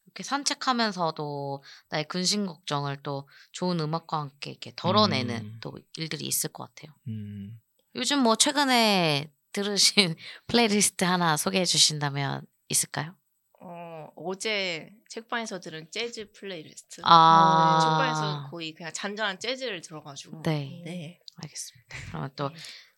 이렇게 0.07 0.23
산책하면서도 0.23 1.65
나의 1.89 2.05
근심 2.07 2.47
걱정을 2.47 3.03
또 3.03 3.29
좋은 3.51 3.81
음악과 3.81 4.21
함께 4.21 4.51
이렇게 4.51 4.73
덜어내는 4.77 5.37
음. 5.37 5.59
또 5.61 5.77
일들이 5.97 6.27
있을 6.27 6.53
것 6.53 6.69
같아요. 6.69 6.95
음. 7.09 7.61
요즘 7.99 8.21
뭐 8.21 8.37
최근에 8.37 9.29
들으신 9.53 10.15
플레이리스트 10.47 11.05
하나 11.05 11.37
소개해 11.37 11.65
주신다면 11.65 12.47
있을까요? 12.69 13.17
어, 13.61 14.09
어제 14.15 14.93
책방에서 15.09 15.59
들은 15.59 15.91
재즈 15.91 16.31
플레이리스트. 16.31 17.01
아. 17.05 17.79
네, 17.81 17.85
책방에서 17.85 18.51
거의 18.51 18.73
그냥 18.73 18.93
잔잔한 18.93 19.41
재즈를 19.41 19.81
들어가지고. 19.81 20.43
네. 20.43 20.81
네. 20.85 21.21
알겠습니다. 21.43 21.89
그러면 22.11 22.31
또 22.37 22.51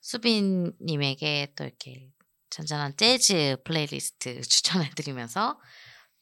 수빈님에게 0.02 1.54
또 1.56 1.64
이렇게 1.64 2.12
잔잔한 2.50 2.94
재즈 2.94 3.56
플레이리스트 3.64 4.42
추천해드리면서 4.44 5.58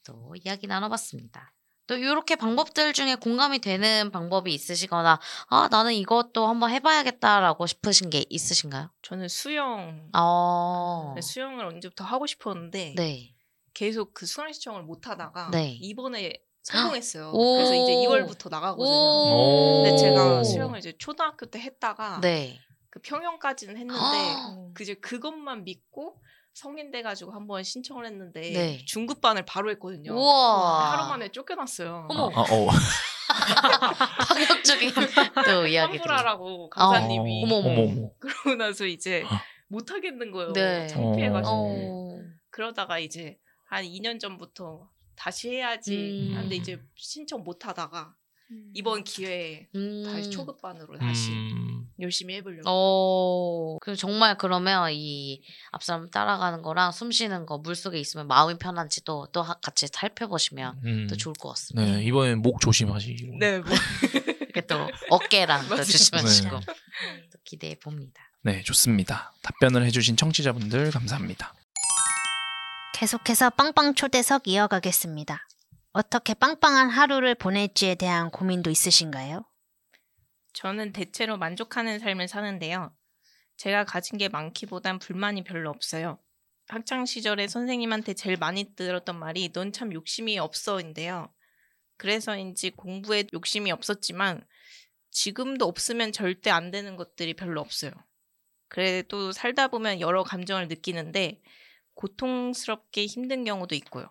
또 0.05 0.35
이야기 0.37 0.69
나눠봤습니다. 0.69 1.53
또 1.89 1.97
이렇게 1.97 2.37
방법들 2.37 2.93
중에 2.93 3.15
공감이 3.17 3.59
되는 3.61 4.11
방법이 4.13 4.53
있으시거나 4.53 5.19
아 5.49 5.69
나는 5.71 5.95
이것도 5.95 6.47
한번 6.47 6.71
해봐야겠다라고 6.71 7.67
싶으신 7.67 8.11
게 8.11 8.25
있으신가요? 8.29 8.91
저는 9.03 9.29
수영. 9.29 10.11
어, 10.15 11.15
네, 11.17 11.23
수영을 11.23 11.65
언제부터 11.65 12.05
하고 12.05 12.27
싶었는데 12.27 12.95
네. 12.95 13.35
계속 13.73 14.13
그 14.13 14.27
수강 14.27 14.53
신청을 14.53 14.83
못 14.83 15.09
하다가 15.09 15.51
네. 15.51 15.79
이번에 15.81 16.43
성공했어요. 16.63 17.31
오. 17.33 17.55
그래서 17.57 17.75
이제 17.75 17.95
2월부터 17.95 18.51
나가거든요. 18.51 18.87
오. 18.87 19.83
근데 19.83 19.97
제가 19.97 20.41
오. 20.41 20.45
수영을 20.45 20.79
이제 20.79 20.93
초등학교 20.99 21.47
때 21.47 21.59
했다가 21.59 22.21
네. 22.21 22.61
그 22.91 23.01
평영까지는 23.01 23.79
했는데 23.79 23.95
아. 23.99 24.69
그 24.75 24.83
이제 24.83 24.93
그것만 24.93 25.65
믿고 25.65 26.21
성인 26.59 26.91
돼가지고 26.91 27.31
한번 27.31 27.63
신청을 27.63 28.05
했는데 28.05 28.41
네. 28.41 28.85
중급반을 28.85 29.45
바로 29.47 29.71
했거든요. 29.71 30.13
우와. 30.13 30.93
하루 30.93 31.09
만에 31.09 31.29
쫓겨났어요. 31.29 32.09
어머. 32.11 32.31
아, 32.35 32.41
어. 32.41 32.69
파격적인 34.29 34.91
또 35.47 35.67
이야기들. 35.69 36.01
환불하라고 36.01 36.69
강사님이 36.71 37.45
어머, 37.45 37.57
어머. 37.59 37.69
어머, 37.71 37.83
어머. 37.83 38.11
그러고 38.19 38.55
나서 38.57 38.87
이제 38.87 39.23
아. 39.29 39.41
못 39.69 39.93
하겠는 39.93 40.33
거예요. 40.33 40.53
네. 40.53 40.89
창피해가지고 40.89 41.55
어. 41.55 42.21
그러다가 42.51 42.99
이제 42.99 43.39
한 43.67 43.85
2년 43.85 44.19
전부터 44.19 44.89
다시 45.15 45.51
해야지 45.51 46.29
음. 46.33 46.37
하는데 46.37 46.57
이제 46.57 46.83
신청 46.97 47.45
못 47.45 47.67
하다가 47.69 48.17
이번 48.75 49.05
기회에 49.05 49.69
음. 49.75 50.05
다시 50.05 50.31
초급반으로 50.31 50.97
다시 50.99 51.31
음, 51.33 51.87
열심히 52.01 52.37
해보려고. 52.37 52.63
어, 52.67 53.79
그 53.81 53.95
정말 53.95 54.39
그러면 54.39 54.91
이 54.93 55.43
앞사람 55.73 56.11
따라가는 56.11 56.63
거랑 56.63 56.93
숨 56.93 57.11
쉬는 57.11 57.45
거 57.45 57.59
물속에 57.59 57.99
있으면 58.01 58.27
마음이 58.27 58.57
편한지도 58.59 59.29
또 59.33 59.43
하- 59.43 59.55
같이 59.61 59.87
살펴보시면 59.93 60.81
음. 60.85 61.07
또 61.11 61.17
좋을 61.17 61.35
것 61.39 61.51
같습니다. 61.51 61.93
네, 61.99 62.05
이번엔 62.05 62.41
목 62.41 62.61
조심하시고. 62.61 63.37
네, 63.39 63.59
뭐. 63.59 63.69
이렇게 64.41 64.63
또 64.67 64.89
어깨랑 65.11 65.69
또. 65.69 65.77
조심하시고 65.77 66.59
네. 66.61 66.65
또 67.31 67.39
기대해 67.45 67.75
봅니다. 67.79 68.23
네, 68.43 68.63
좋습니다. 68.63 69.33
답변을 69.43 69.85
해주신 69.85 70.17
청취자분들 70.17 70.91
감사합니다. 70.91 71.55
계속해서 72.95 73.51
빵빵 73.51 73.95
초대석 73.95 74.49
이어가겠습니다. 74.49 75.47
어떻게 75.93 76.35
빵빵한 76.35 76.91
하루를 76.91 77.35
보낼지에 77.35 77.95
대한 77.95 78.31
고민도 78.31 78.71
있으신가요? 78.71 79.45
저는 80.53 80.93
대체로 80.93 81.37
만족하는 81.39 81.99
삶을 81.99 82.29
사는데요. 82.29 82.95
제가 83.57 83.85
가진 83.85 84.19
게 84.19 84.29
많기보단 84.29 84.99
불만이 84.99 85.45
별로 85.45 85.71
없어요. 85.71 86.19
학창 86.69 87.07
시절에 87.07 87.49
선생님한테 87.49 88.15
제일 88.15 88.37
많이 88.37 88.75
들었던 88.77 89.19
말이 89.19 89.51
넌 89.53 89.73
참 89.73 89.93
욕심이 89.93 90.39
없어인데요. 90.39 91.33
그래서인지 91.97 92.71
공부에 92.71 93.25
욕심이 93.33 93.73
없었지만 93.73 94.47
지금도 95.11 95.65
없으면 95.65 96.13
절대 96.13 96.51
안 96.51 96.71
되는 96.71 96.97
것들이 96.97 97.35
별로 97.35 97.61
없어요. 97.61 97.91
그래도 98.69 99.33
살다 99.33 99.69
보면 99.69 100.01
여러 100.01 100.23
감정을 100.23 100.69
느끼는데 100.69 101.41
고통스럽게 101.95 103.07
힘든 103.07 103.45
경우도 103.45 103.75
있고요. 103.77 104.09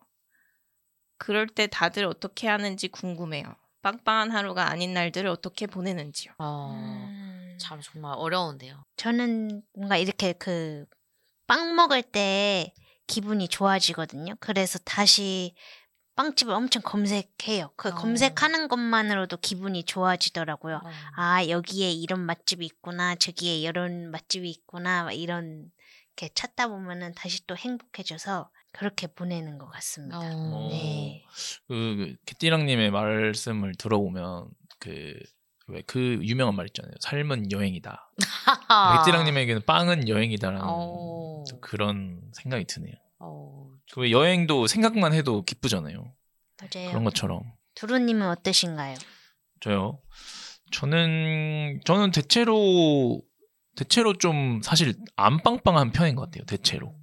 그럴 1.18 1.48
때 1.48 1.68
다들 1.68 2.06
어떻게 2.06 2.48
하는지 2.48 2.88
궁금해요. 2.88 3.56
빵빵한 3.82 4.32
하루가 4.32 4.70
아닌 4.70 4.94
날들을 4.94 5.30
어떻게 5.30 5.68
보내는지요. 5.68 6.34
어, 6.40 6.72
음. 6.74 7.58
참 7.60 7.80
정말 7.82 8.14
어려운데요. 8.18 8.84
저는 8.98 9.62
뭔가 9.74 9.98
이렇게 9.98 10.34
그 10.34 10.86
빵 11.48 11.76
먹을 11.76 12.04
때 12.04 12.74
기분이 13.08 13.48
좋아지거든요. 13.48 14.36
그래서 14.42 14.78
다시 14.80 15.56
빵집을 16.16 16.54
엄청 16.54 16.82
검색해요. 16.82 17.72
그 17.78 17.90
어. 17.90 17.96
검색하는 17.96 18.68
것만으로도 18.68 19.38
기분이 19.38 19.84
좋아지더라고요. 19.86 20.82
어. 20.84 20.90
아, 21.16 21.48
여기에 21.48 21.92
이런 21.92 22.20
맛집이 22.22 22.66
있구나. 22.66 23.16
저기에 23.16 23.58
이런 23.60 24.12
맛집이 24.12 24.50
있구나. 24.50 25.06
막 25.06 25.14
이런 25.14 25.72
게 26.18 26.30
찾다 26.34 26.68
보면은 26.68 27.14
다시 27.14 27.46
또 27.48 27.56
행복해져서 27.56 28.50
그렇게 28.78 29.08
보내는 29.08 29.58
것 29.58 29.68
같습니다. 29.72 30.20
어. 30.20 30.68
네. 30.70 31.24
그 31.68 32.16
개띠랑님의 32.28 32.92
말씀을 32.92 33.74
들어보면 33.74 34.50
그왜그 34.80 36.20
유명한 36.22 36.56
말 36.56 36.68
있잖아요. 36.68 36.94
삶은 37.00 37.52
여행이다. 37.52 38.14
개띠랑님에게는 39.06 39.64
빵은 39.66 40.08
여행이다라는 40.08 40.64
어. 40.64 41.44
또 41.50 41.60
그런 41.60 42.22
생각이 42.34 42.66
드네요. 42.66 42.94
어, 43.20 43.68
그 43.92 44.12
여행도 44.12 44.68
생각만 44.68 45.14
해도 45.14 45.42
기쁘잖아요. 45.44 46.14
맞아요. 46.62 46.90
그런 46.90 47.04
것처럼 47.04 47.42
두루님은 47.74 48.30
어떠신가요? 48.30 48.96
저요. 49.60 50.00
저는 50.72 51.82
저는 51.84 52.12
대체로 52.12 53.24
대체로 53.76 54.18
좀 54.18 54.62
사실 54.64 54.94
안 55.16 55.42
빵빵한 55.42 55.94
편인 55.94 56.16
것 56.16 56.26
같아요. 56.26 56.46
대체로. 56.46 56.94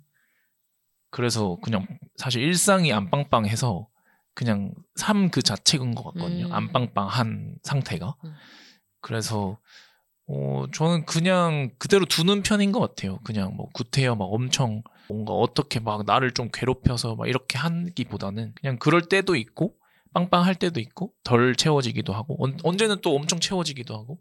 그래서 1.14 1.56
그냥 1.62 1.86
사실 2.16 2.42
일상이 2.42 2.92
안 2.92 3.08
빵빵해서 3.08 3.86
그냥 4.34 4.74
삶 4.96 5.30
그 5.30 5.42
자체인 5.42 5.94
것 5.94 6.02
같거든요. 6.02 6.46
음. 6.46 6.52
안 6.52 6.72
빵빵한 6.72 7.58
상태가. 7.62 8.16
음. 8.24 8.34
그래서 9.00 9.56
어 10.26 10.64
저는 10.74 11.06
그냥 11.06 11.70
그대로 11.78 12.04
두는 12.04 12.42
편인 12.42 12.72
것 12.72 12.80
같아요. 12.80 13.20
그냥 13.22 13.54
뭐 13.54 13.68
구태여 13.74 14.16
막 14.16 14.24
엄청 14.24 14.82
뭔가 15.08 15.34
어떻게 15.34 15.78
막 15.78 16.04
나를 16.04 16.32
좀 16.32 16.48
괴롭혀서 16.52 17.14
막 17.14 17.28
이렇게 17.28 17.58
하기보다는 17.58 18.52
그냥 18.60 18.76
그럴 18.80 19.02
때도 19.02 19.36
있고 19.36 19.76
빵빵할 20.14 20.56
때도 20.56 20.80
있고 20.80 21.12
덜 21.22 21.54
채워지기도 21.54 22.12
하고 22.12 22.42
언, 22.42 22.58
언제는 22.64 23.02
또 23.02 23.14
엄청 23.14 23.38
채워지기도 23.38 23.94
하고 23.94 24.18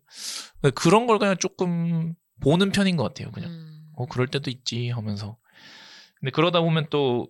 그런 0.75 1.07
걸 1.07 1.17
그냥 1.17 1.37
조금 1.39 2.13
보는 2.41 2.71
편인 2.71 2.97
것 2.97 3.03
같아요. 3.03 3.31
그냥 3.31 3.49
음. 3.49 3.87
어 3.95 4.05
그럴 4.05 4.27
때도 4.27 4.51
있지 4.51 4.89
하면서 4.91 5.37
근데 6.23 6.31
그러다 6.31 6.61
보면 6.61 6.87
또 6.89 7.27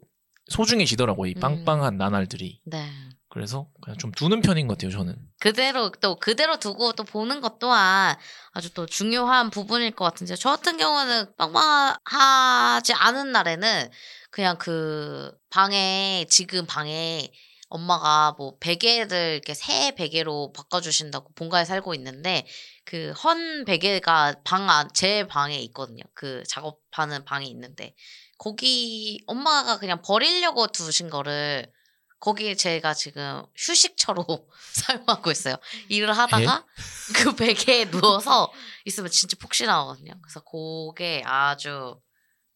소중해지더라고 0.50 1.26
이 1.26 1.34
음. 1.36 1.40
빵빵한 1.40 1.98
나날들이 1.98 2.62
네. 2.66 2.88
그래서 3.28 3.68
그냥 3.82 3.98
좀 3.98 4.12
두는 4.12 4.42
편인 4.42 4.68
것 4.68 4.78
같아요 4.78 4.92
저는 4.92 5.16
그대로 5.40 5.90
또 6.00 6.16
그대로 6.20 6.58
두고 6.60 6.94
또 6.94 7.04
보는 7.04 7.42
것 7.42 7.58
또한 7.58 8.16
아주 8.52 8.72
또 8.76 8.86
중요한 8.86 9.50
부분일 9.50 9.96
것 9.96 10.06
같은데 10.06 10.36
저 10.36 10.50
같은 10.52 10.78
경우는 10.78 11.36
빵빵하지 11.38 12.94
않은 12.94 13.32
날에는 13.32 13.90
그냥 14.30 14.58
그 14.60 15.32
방에 15.50 16.26
지금 16.30 16.68
방에 16.68 17.32
엄마가 17.70 18.36
뭐 18.38 18.56
베개를 18.60 19.32
이렇게 19.34 19.56
새 19.56 19.96
베개로 19.96 20.54
바꿔주신다고 20.54 21.34
본가에 21.34 21.66
살고 21.66 21.96
있는데 21.96 22.46
그 22.86 23.14
헌 23.26 23.66
베개가 23.66 24.36
방 24.44 24.70
안 24.70 24.90
제 24.94 25.26
방에 25.26 25.58
있거든요. 25.62 26.04
그 26.14 26.44
작업하는 26.48 27.26
방에 27.26 27.48
있는데 27.48 27.96
거기 28.44 29.24
엄마가 29.26 29.80
그냥 29.80 30.02
버리려고 30.02 30.68
두신 30.68 31.10
거를 31.10 31.72
거기에 32.20 32.56
제가 32.56 32.94
지금 32.94 33.42
휴식처로 33.56 34.26
사용하고 34.74 35.32
있어요. 35.32 35.56
일을 35.88 36.18
하다가 36.18 36.66
그 37.16 37.36
베개에 37.38 37.90
누워서 37.90 38.52
있으면 38.84 39.10
진짜 39.12 39.38
폭신하거든요. 39.40 40.20
그래서 40.22 40.42
그게 40.42 41.24
아주 41.26 42.02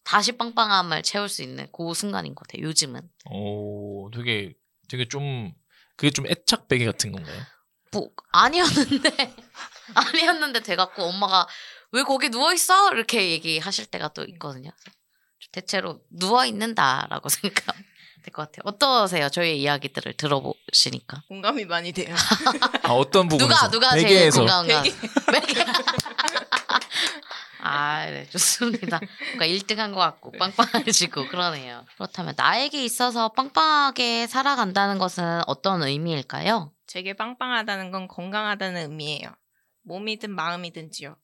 다시 0.04 0.32
빵빵함을 0.32 1.02
채울 1.04 1.30
수 1.30 1.42
있는 1.42 1.66
그 1.72 1.94
순간인 1.94 2.34
것 2.34 2.46
같아요. 2.46 2.66
요즘은. 2.66 3.08
오, 3.30 4.10
되게 4.10 4.52
되게 4.90 5.08
좀 5.08 5.54
그게 5.96 6.10
좀 6.10 6.26
애착 6.26 6.68
베개 6.68 6.84
같은 6.84 7.12
건가요? 7.12 7.40
뭐 7.92 8.10
아니었는데 8.32 9.34
아니었는데 9.94 10.60
돼갖고 10.60 11.04
엄마가 11.04 11.48
왜 11.92 12.02
거기 12.02 12.28
누워 12.28 12.52
있어 12.52 12.92
이렇게 12.92 13.30
얘기하실 13.30 13.86
때가 13.86 14.08
또 14.08 14.24
있거든요. 14.24 14.70
대체로 15.52 16.00
누워 16.10 16.44
있는다라고 16.44 17.28
생각하면 17.30 17.84
될 18.22 18.32
것 18.32 18.42
같아요. 18.42 18.62
어떠세요? 18.64 19.28
저희의 19.30 19.60
이야기들을 19.62 20.12
들어보시니까 20.14 21.22
공감이 21.28 21.64
많이 21.64 21.92
돼요. 21.92 22.14
아, 22.82 22.92
어떤 22.92 23.26
부분에서? 23.28 23.68
누가 23.68 23.70
누가 23.70 23.90
제일 23.92 24.06
베개에서 24.08 24.40
공감가? 24.40 24.82
아, 27.60 28.06
네, 28.06 28.26
좋습니다. 28.30 29.00
뭔가 29.30 29.46
1등한 29.46 29.92
것 29.92 29.98
같고 30.00 30.32
빵빵해지고 30.32 31.28
그러네요. 31.28 31.84
그렇다면 31.96 32.34
나에게 32.36 32.84
있어서 32.84 33.30
빵빵하게 33.30 34.26
살아간다는 34.26 34.98
것은 34.98 35.42
어떤 35.46 35.82
의미일까요? 35.82 36.72
제게 36.86 37.14
빵빵하다는 37.14 37.90
건 37.90 38.08
건강하다는 38.08 38.82
의미예요. 38.90 39.30
몸이든 39.82 40.30
마음이든지요. 40.30 41.16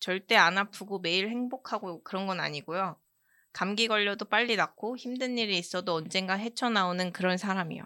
절대 0.00 0.36
안 0.36 0.58
아프고 0.58 0.98
매일 0.98 1.28
행복하고 1.28 2.02
그런 2.02 2.26
건 2.26 2.40
아니고요. 2.40 2.96
감기 3.54 3.88
걸려도 3.88 4.26
빨리 4.26 4.56
낫고 4.56 4.98
힘든 4.98 5.38
일이 5.38 5.56
있어도 5.56 5.94
언젠가 5.94 6.34
헤쳐나오는 6.34 7.12
그런 7.12 7.38
사람이요. 7.38 7.84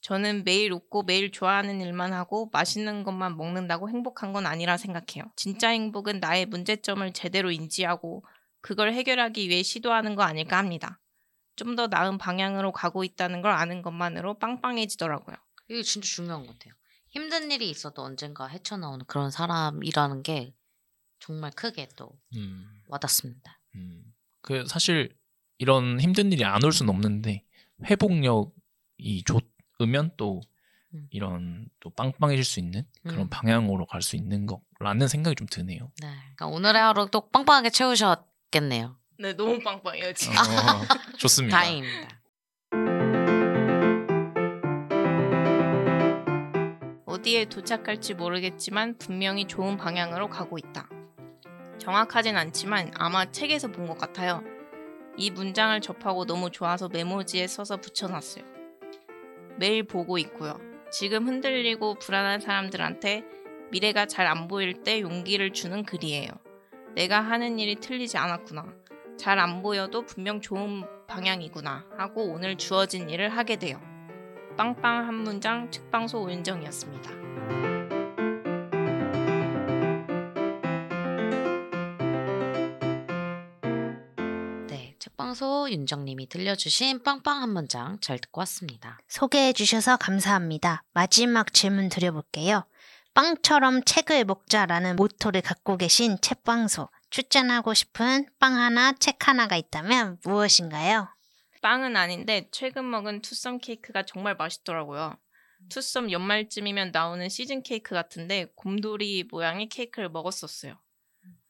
저는 0.00 0.44
매일 0.44 0.72
웃고 0.72 1.02
매일 1.02 1.30
좋아하는 1.30 1.80
일만 1.80 2.12
하고 2.12 2.48
맛있는 2.52 3.04
것만 3.04 3.36
먹는다고 3.36 3.90
행복한 3.90 4.32
건 4.32 4.46
아니라 4.46 4.76
생각해요. 4.76 5.30
진짜 5.36 5.68
행복은 5.68 6.20
나의 6.20 6.46
문제점을 6.46 7.12
제대로 7.12 7.50
인지하고 7.50 8.24
그걸 8.60 8.92
해결하기 8.92 9.48
위해 9.48 9.62
시도하는 9.62 10.14
거 10.16 10.22
아닐까 10.22 10.56
합니다. 10.58 11.00
좀 11.56 11.74
더 11.76 11.88
나은 11.88 12.18
방향으로 12.18 12.72
가고 12.72 13.04
있다는 13.04 13.42
걸 13.42 13.52
아는 13.52 13.82
것만으로 13.82 14.38
빵빵해지더라고요. 14.38 15.36
이게 15.68 15.82
진짜 15.82 16.06
중요한 16.06 16.46
것 16.46 16.52
같아요. 16.52 16.72
힘든 17.10 17.50
일이 17.50 17.68
있어도 17.68 18.02
언젠가 18.02 18.46
헤쳐나오는 18.46 19.04
그런 19.06 19.30
사람이라는 19.30 20.22
게 20.22 20.54
정말 21.18 21.50
크게 21.50 21.88
또 21.96 22.18
음, 22.36 22.64
와닿습니다. 22.86 23.60
음. 23.74 24.14
그 24.42 24.66
사실 24.66 25.14
이런 25.58 26.00
힘든 26.00 26.32
일이 26.32 26.44
안 26.44 26.62
올 26.64 26.72
수는 26.72 26.92
없는데 26.94 27.44
회복력이 27.84 29.24
좋으면 29.24 30.12
또 30.16 30.40
음. 30.94 31.06
이런 31.10 31.68
또 31.80 31.90
빵빵해질 31.90 32.44
수 32.44 32.60
있는 32.60 32.84
그런 33.02 33.22
음. 33.22 33.28
방향으로 33.28 33.86
갈 33.86 34.00
수 34.02 34.16
있는 34.16 34.46
거라는 34.78 35.08
생각이 35.08 35.34
좀 35.36 35.46
드네요. 35.46 35.90
네, 36.00 36.08
그러니까 36.36 36.46
오늘의 36.46 36.80
하루 36.80 37.08
또 37.10 37.28
빵빵하게 37.30 37.70
채우셨겠네요. 37.70 38.96
네, 39.20 39.32
너무 39.34 39.58
빵빵해요, 39.58 40.12
지금. 40.14 40.36
어, 40.38 41.16
좋습니다. 41.18 41.58
다행입니다. 41.60 42.18
어디에 47.04 47.46
도착할지 47.46 48.14
모르겠지만 48.14 48.96
분명히 48.98 49.46
좋은 49.46 49.76
방향으로 49.76 50.28
가고 50.28 50.56
있다. 50.58 50.88
정확하진 51.88 52.36
않지만 52.36 52.90
아마 52.98 53.30
책에서 53.30 53.68
본 53.68 53.86
것 53.88 53.96
같아요. 53.96 54.42
이 55.16 55.30
문장을 55.30 55.80
접하고 55.80 56.26
너무 56.26 56.50
좋아서 56.50 56.88
메모지에 56.88 57.46
써서 57.46 57.78
붙여놨어요. 57.78 58.44
매일 59.56 59.84
보고 59.84 60.18
있고요. 60.18 60.60
지금 60.92 61.26
흔들리고 61.26 61.94
불안한 61.94 62.40
사람들한테 62.40 63.24
미래가 63.70 64.04
잘 64.04 64.26
안 64.26 64.48
보일 64.48 64.82
때 64.82 65.00
용기를 65.00 65.54
주는 65.54 65.82
글이에요. 65.82 66.28
내가 66.94 67.20
하는 67.22 67.58
일이 67.58 67.76
틀리지 67.76 68.18
않았구나. 68.18 68.66
잘 69.16 69.38
안 69.38 69.62
보여도 69.62 70.04
분명 70.04 70.42
좋은 70.42 70.84
방향이구나 71.06 71.86
하고 71.96 72.24
오늘 72.24 72.56
주어진 72.58 73.08
일을 73.08 73.30
하게 73.30 73.56
돼요. 73.56 73.80
빵빵 74.58 75.06
한 75.06 75.14
문장 75.14 75.70
책방소 75.70 76.20
오윤정이었습니다. 76.22 77.17
네, 85.38 85.40
책방소 85.40 85.70
윤정님이 85.70 86.28
들려주신 86.28 87.04
빵빵 87.04 87.42
한 87.42 87.50
문장 87.50 88.00
잘 88.00 88.18
듣고 88.18 88.40
왔습니다. 88.40 88.98
소개해 89.06 89.52
주셔서 89.52 89.96
감사합니다. 89.96 90.82
마지막 90.92 91.54
질문 91.54 91.88
드려볼게요. 91.88 92.66
빵처럼 93.14 93.84
책을 93.84 94.24
먹자라는 94.24 94.96
모토를 94.96 95.42
갖고 95.42 95.76
계신 95.76 96.20
책방소. 96.20 96.88
추천하고 97.10 97.72
싶은 97.72 98.26
빵 98.40 98.56
하나, 98.56 98.92
책 98.92 99.28
하나가 99.28 99.56
있다면 99.56 100.18
무엇인가요? 100.24 101.08
빵은 101.62 101.96
아닌데 101.96 102.48
최근 102.50 102.90
먹은 102.90 103.22
투썸 103.22 103.58
케이크가 103.60 104.02
정말 104.04 104.34
맛있더라고요. 104.34 105.16
투썸 105.68 106.10
연말쯤이면 106.10 106.90
나오는 106.92 107.28
시즌 107.28 107.62
케이크 107.62 107.94
같은데 107.94 108.46
곰돌이 108.56 109.28
모양의 109.30 109.68
케이크를 109.68 110.08
먹었었어요. 110.08 110.78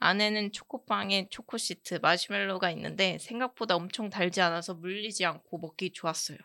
안에는 0.00 0.52
초코빵에 0.52 1.28
초코시트, 1.30 1.98
마시멜로가 2.02 2.70
있는데 2.70 3.18
생각보다 3.18 3.74
엄청 3.74 4.10
달지 4.10 4.40
않아서 4.40 4.74
물리지 4.74 5.24
않고 5.24 5.58
먹기 5.58 5.92
좋았어요. 5.92 6.38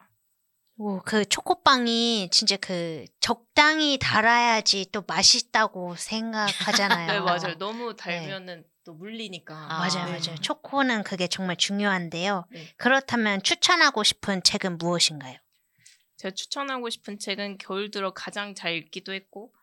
오, 0.78 1.00
그 1.02 1.24
초코빵이 1.24 2.30
진짜 2.32 2.58
그 2.58 3.06
적당히 3.20 4.00
달아야지 4.00 4.88
또 4.92 5.04
맛있다고 5.08 5.96
생각하잖아요. 5.96 7.08
네, 7.14 7.20
맞아요. 7.20 7.58
너무 7.60 7.96
달면은 7.96 8.66
또 8.84 8.94
물리니까. 8.94 9.54
아, 9.56 9.68
맞아요, 9.78 10.12
네. 10.12 10.20
맞아요. 10.20 10.36
초코는 10.42 11.04
그게 11.04 11.28
정말 11.28 11.56
중요한데요. 11.58 12.46
네. 12.52 12.74
그렇다면 12.78 13.44
추천하고 13.44 14.04
싶은 14.04 14.42
책은 14.42 14.80
무엇인가요? 14.80 15.38
제가 16.18 16.34
추천하고 16.34 16.90
싶은 16.90 17.20
책은 17.20 17.60
겨울 17.60 17.92
들어 17.92 18.12
가장 18.12 18.56
잘 18.56 18.74
읽기도 18.76 19.14
했고 19.14 19.54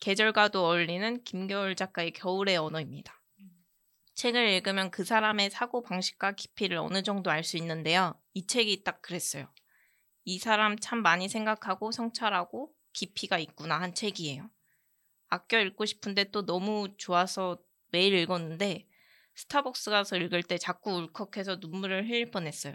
계절과도 0.00 0.64
어울리는 0.64 1.22
김겨울 1.24 1.74
작가의 1.74 2.12
겨울의 2.12 2.56
언어입니다. 2.56 3.20
책을 4.14 4.48
읽으면 4.48 4.90
그 4.90 5.04
사람의 5.04 5.50
사고 5.50 5.82
방식과 5.82 6.32
깊이를 6.32 6.76
어느 6.78 7.02
정도 7.02 7.30
알 7.30 7.44
수 7.44 7.56
있는데요. 7.56 8.20
이 8.34 8.46
책이 8.46 8.82
딱 8.82 9.00
그랬어요. 9.00 9.52
이 10.24 10.38
사람 10.38 10.76
참 10.78 11.02
많이 11.02 11.28
생각하고 11.28 11.92
성찰하고 11.92 12.72
깊이가 12.92 13.38
있구나 13.38 13.80
한 13.80 13.94
책이에요. 13.94 14.50
아껴 15.28 15.60
읽고 15.60 15.86
싶은데 15.86 16.30
또 16.32 16.44
너무 16.44 16.88
좋아서 16.96 17.58
매일 17.92 18.14
읽었는데 18.14 18.88
스타벅스 19.36 19.90
가서 19.90 20.16
읽을 20.16 20.42
때 20.42 20.58
자꾸 20.58 20.92
울컥해서 20.92 21.56
눈물을 21.56 22.08
흘릴 22.08 22.30
뻔했어요. 22.30 22.74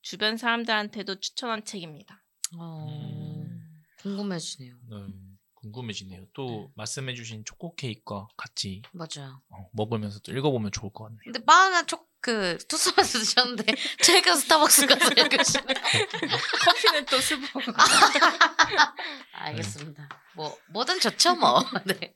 주변 0.00 0.36
사람들한테도 0.38 1.20
추천한 1.20 1.64
책입니다. 1.64 2.24
어, 2.56 2.86
음. 2.88 3.82
궁금해지네요. 4.00 4.74
음, 4.92 5.27
궁금해지네요. 5.60 6.26
또 6.34 6.70
말씀해주신 6.76 7.44
초코 7.44 7.74
케이크와 7.74 8.28
같이 8.36 8.82
맞아요. 8.92 9.40
어, 9.50 9.68
먹으면서 9.72 10.20
또 10.20 10.32
읽어보면 10.32 10.70
좋을 10.72 10.92
것 10.92 11.04
같네요. 11.04 11.20
근데 11.24 11.44
바나나 11.44 11.84
초그 11.84 12.58
투썸에서 12.68 13.18
드셨는데 13.18 13.64
최근 14.02 14.36
스타벅스 14.36 14.86
가서 14.86 15.10
읽으시네. 15.12 15.74
커피는 16.64 17.06
또 17.06 17.20
스벅. 17.20 17.62
알겠습니다. 19.32 20.08
뭐 20.36 20.56
뭐든 20.70 21.00
좋죠 21.00 21.34
뭐. 21.36 21.60
네. 21.86 22.14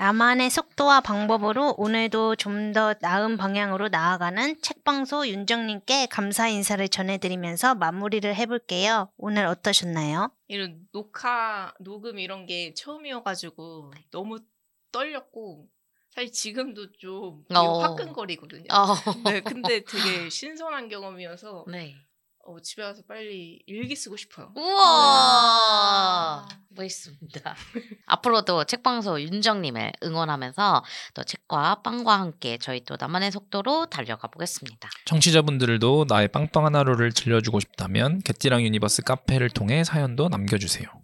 나만의 0.00 0.48
속도와 0.48 1.02
방법으로 1.02 1.74
오늘도 1.76 2.36
좀 2.36 2.72
더 2.72 2.94
나은 3.00 3.36
방향으로 3.36 3.88
나아가는 3.88 4.62
책방소 4.62 5.26
윤정님께 5.26 6.06
감사 6.06 6.46
인사를 6.46 6.88
전해드리면서 6.88 7.74
마무리를 7.74 8.32
해볼게요. 8.34 9.10
오늘 9.16 9.44
어떠셨나요? 9.46 10.30
이런 10.46 10.86
녹화 10.92 11.74
녹음 11.80 12.18
이런 12.18 12.46
게 12.46 12.72
처음이어가지고 12.74 13.92
너무 14.12 14.38
떨렸고 14.92 15.68
사실 16.10 16.30
지금도 16.32 16.92
좀 16.92 17.44
어. 17.54 17.80
화끈거리거든요. 17.80 18.68
어. 18.72 18.94
네, 19.28 19.40
근데 19.40 19.82
되게 19.84 20.30
신선한 20.30 20.88
경험이어서 20.88 21.64
네. 21.68 21.96
어, 22.50 22.58
집에 22.60 22.82
가서 22.82 23.02
빨리 23.06 23.62
일기 23.66 23.94
쓰고 23.94 24.16
싶어요. 24.16 24.52
우와 24.56 26.48
멋있습니다. 26.70 27.54
앞으로도 28.06 28.64
책방소 28.64 29.20
윤정님을 29.20 29.92
응원하면서 30.02 30.84
또 31.14 31.22
책과 31.22 31.82
빵과 31.82 32.18
함께 32.18 32.58
저희 32.58 32.84
또 32.84 32.96
나만의 32.98 33.30
속도로 33.30 33.86
달려가 33.86 34.26
보겠습니다. 34.26 34.88
청취자분들도 35.06 36.06
나의 36.08 36.26
빵빵한 36.28 36.74
하루를 36.74 37.12
들려주고 37.12 37.60
싶다면 37.60 38.20
개띠랑 38.22 38.62
유니버스 38.62 39.02
카페를 39.02 39.50
통해 39.50 39.84
사연도 39.84 40.28
남겨주세요. 40.28 40.99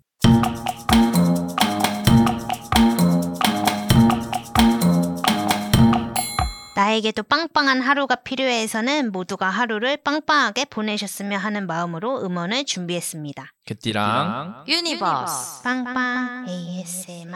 나에게도 6.97 7.25
빵빵한 7.25 7.83
하루가 7.83 8.15
필요해서는 8.15 9.13
모두가 9.13 9.51
하루를 9.51 9.99
빵빵하게 9.99 10.67
보내셨으면 10.67 11.39
하는 11.39 11.67
마음으로 11.67 12.25
음원을 12.25 12.65
준비했습니다. 12.65 13.53
개띠랑 13.67 14.65
유니버스. 14.67 15.63
빵빵 15.63 16.47
ASMR. 16.49 17.35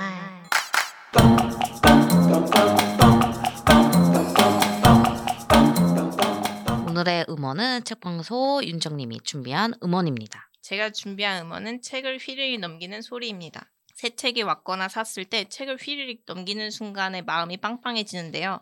오늘의 6.89 7.27
음원은 7.29 7.85
책방소 7.85 8.63
윤정님이 8.65 9.21
준비한 9.25 9.75
음원입니다. 9.83 10.49
제가 10.63 10.91
준비한 10.91 11.45
음원은 11.45 11.83
책을 11.83 12.19
휘리릭 12.19 12.61
넘기는 12.61 13.03
소리입니다. 13.03 13.71
새 13.95 14.09
책이 14.17 14.43
왔거나 14.43 14.89
샀을 14.89 15.27
때 15.27 15.45
책을 15.51 15.77
휘리릭 15.77 16.23
넘기는 16.27 16.71
순간에 16.71 17.21
마음이 17.21 17.59
빵빵해지는데요. 17.59 18.61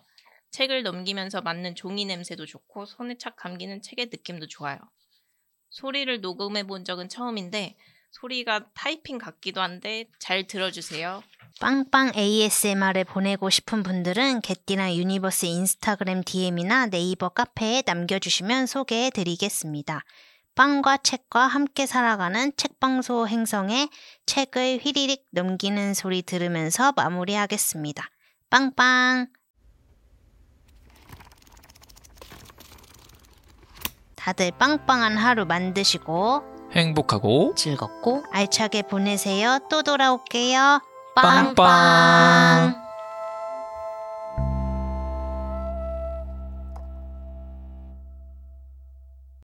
책을 0.50 0.82
넘기면서 0.82 1.40
맡는 1.40 1.74
종이 1.74 2.04
냄새도 2.04 2.46
좋고 2.46 2.86
손에 2.86 3.16
착 3.18 3.36
감기는 3.36 3.82
책의 3.82 4.06
느낌도 4.06 4.48
좋아요. 4.48 4.78
소리를 5.70 6.20
녹음해 6.20 6.66
본 6.66 6.84
적은 6.84 7.08
처음인데 7.08 7.76
소리가 8.10 8.70
타이핑 8.74 9.18
같기도 9.18 9.60
한데 9.60 10.06
잘 10.18 10.46
들어주세요. 10.46 11.22
빵빵 11.60 12.12
ASMR을 12.16 13.04
보내고 13.04 13.50
싶은 13.50 13.82
분들은 13.82 14.40
개띠랑 14.40 14.94
유니버스 14.94 15.46
인스타그램 15.46 16.22
DM이나 16.24 16.86
네이버 16.86 17.28
카페에 17.28 17.82
남겨주시면 17.84 18.66
소개해 18.66 19.10
드리겠습니다. 19.10 20.04
빵과 20.54 20.98
책과 20.98 21.46
함께 21.46 21.86
살아가는 21.86 22.52
책빵소 22.56 23.28
행성의 23.28 23.88
책을 24.26 24.78
휘리릭 24.78 25.26
넘기는 25.32 25.94
소리 25.94 26.22
들으면서 26.22 26.92
마무리하겠습니다. 26.96 28.08
빵빵! 28.50 29.28
다들 34.28 34.50
빵빵한 34.58 35.16
하루 35.16 35.46
만드시고 35.46 36.42
행복하고 36.72 37.54
즐겁고 37.56 38.24
알차게 38.30 38.82
보내세요. 38.82 39.58
또 39.70 39.82
돌아올게요. 39.82 40.82
빵빵. 41.14 42.87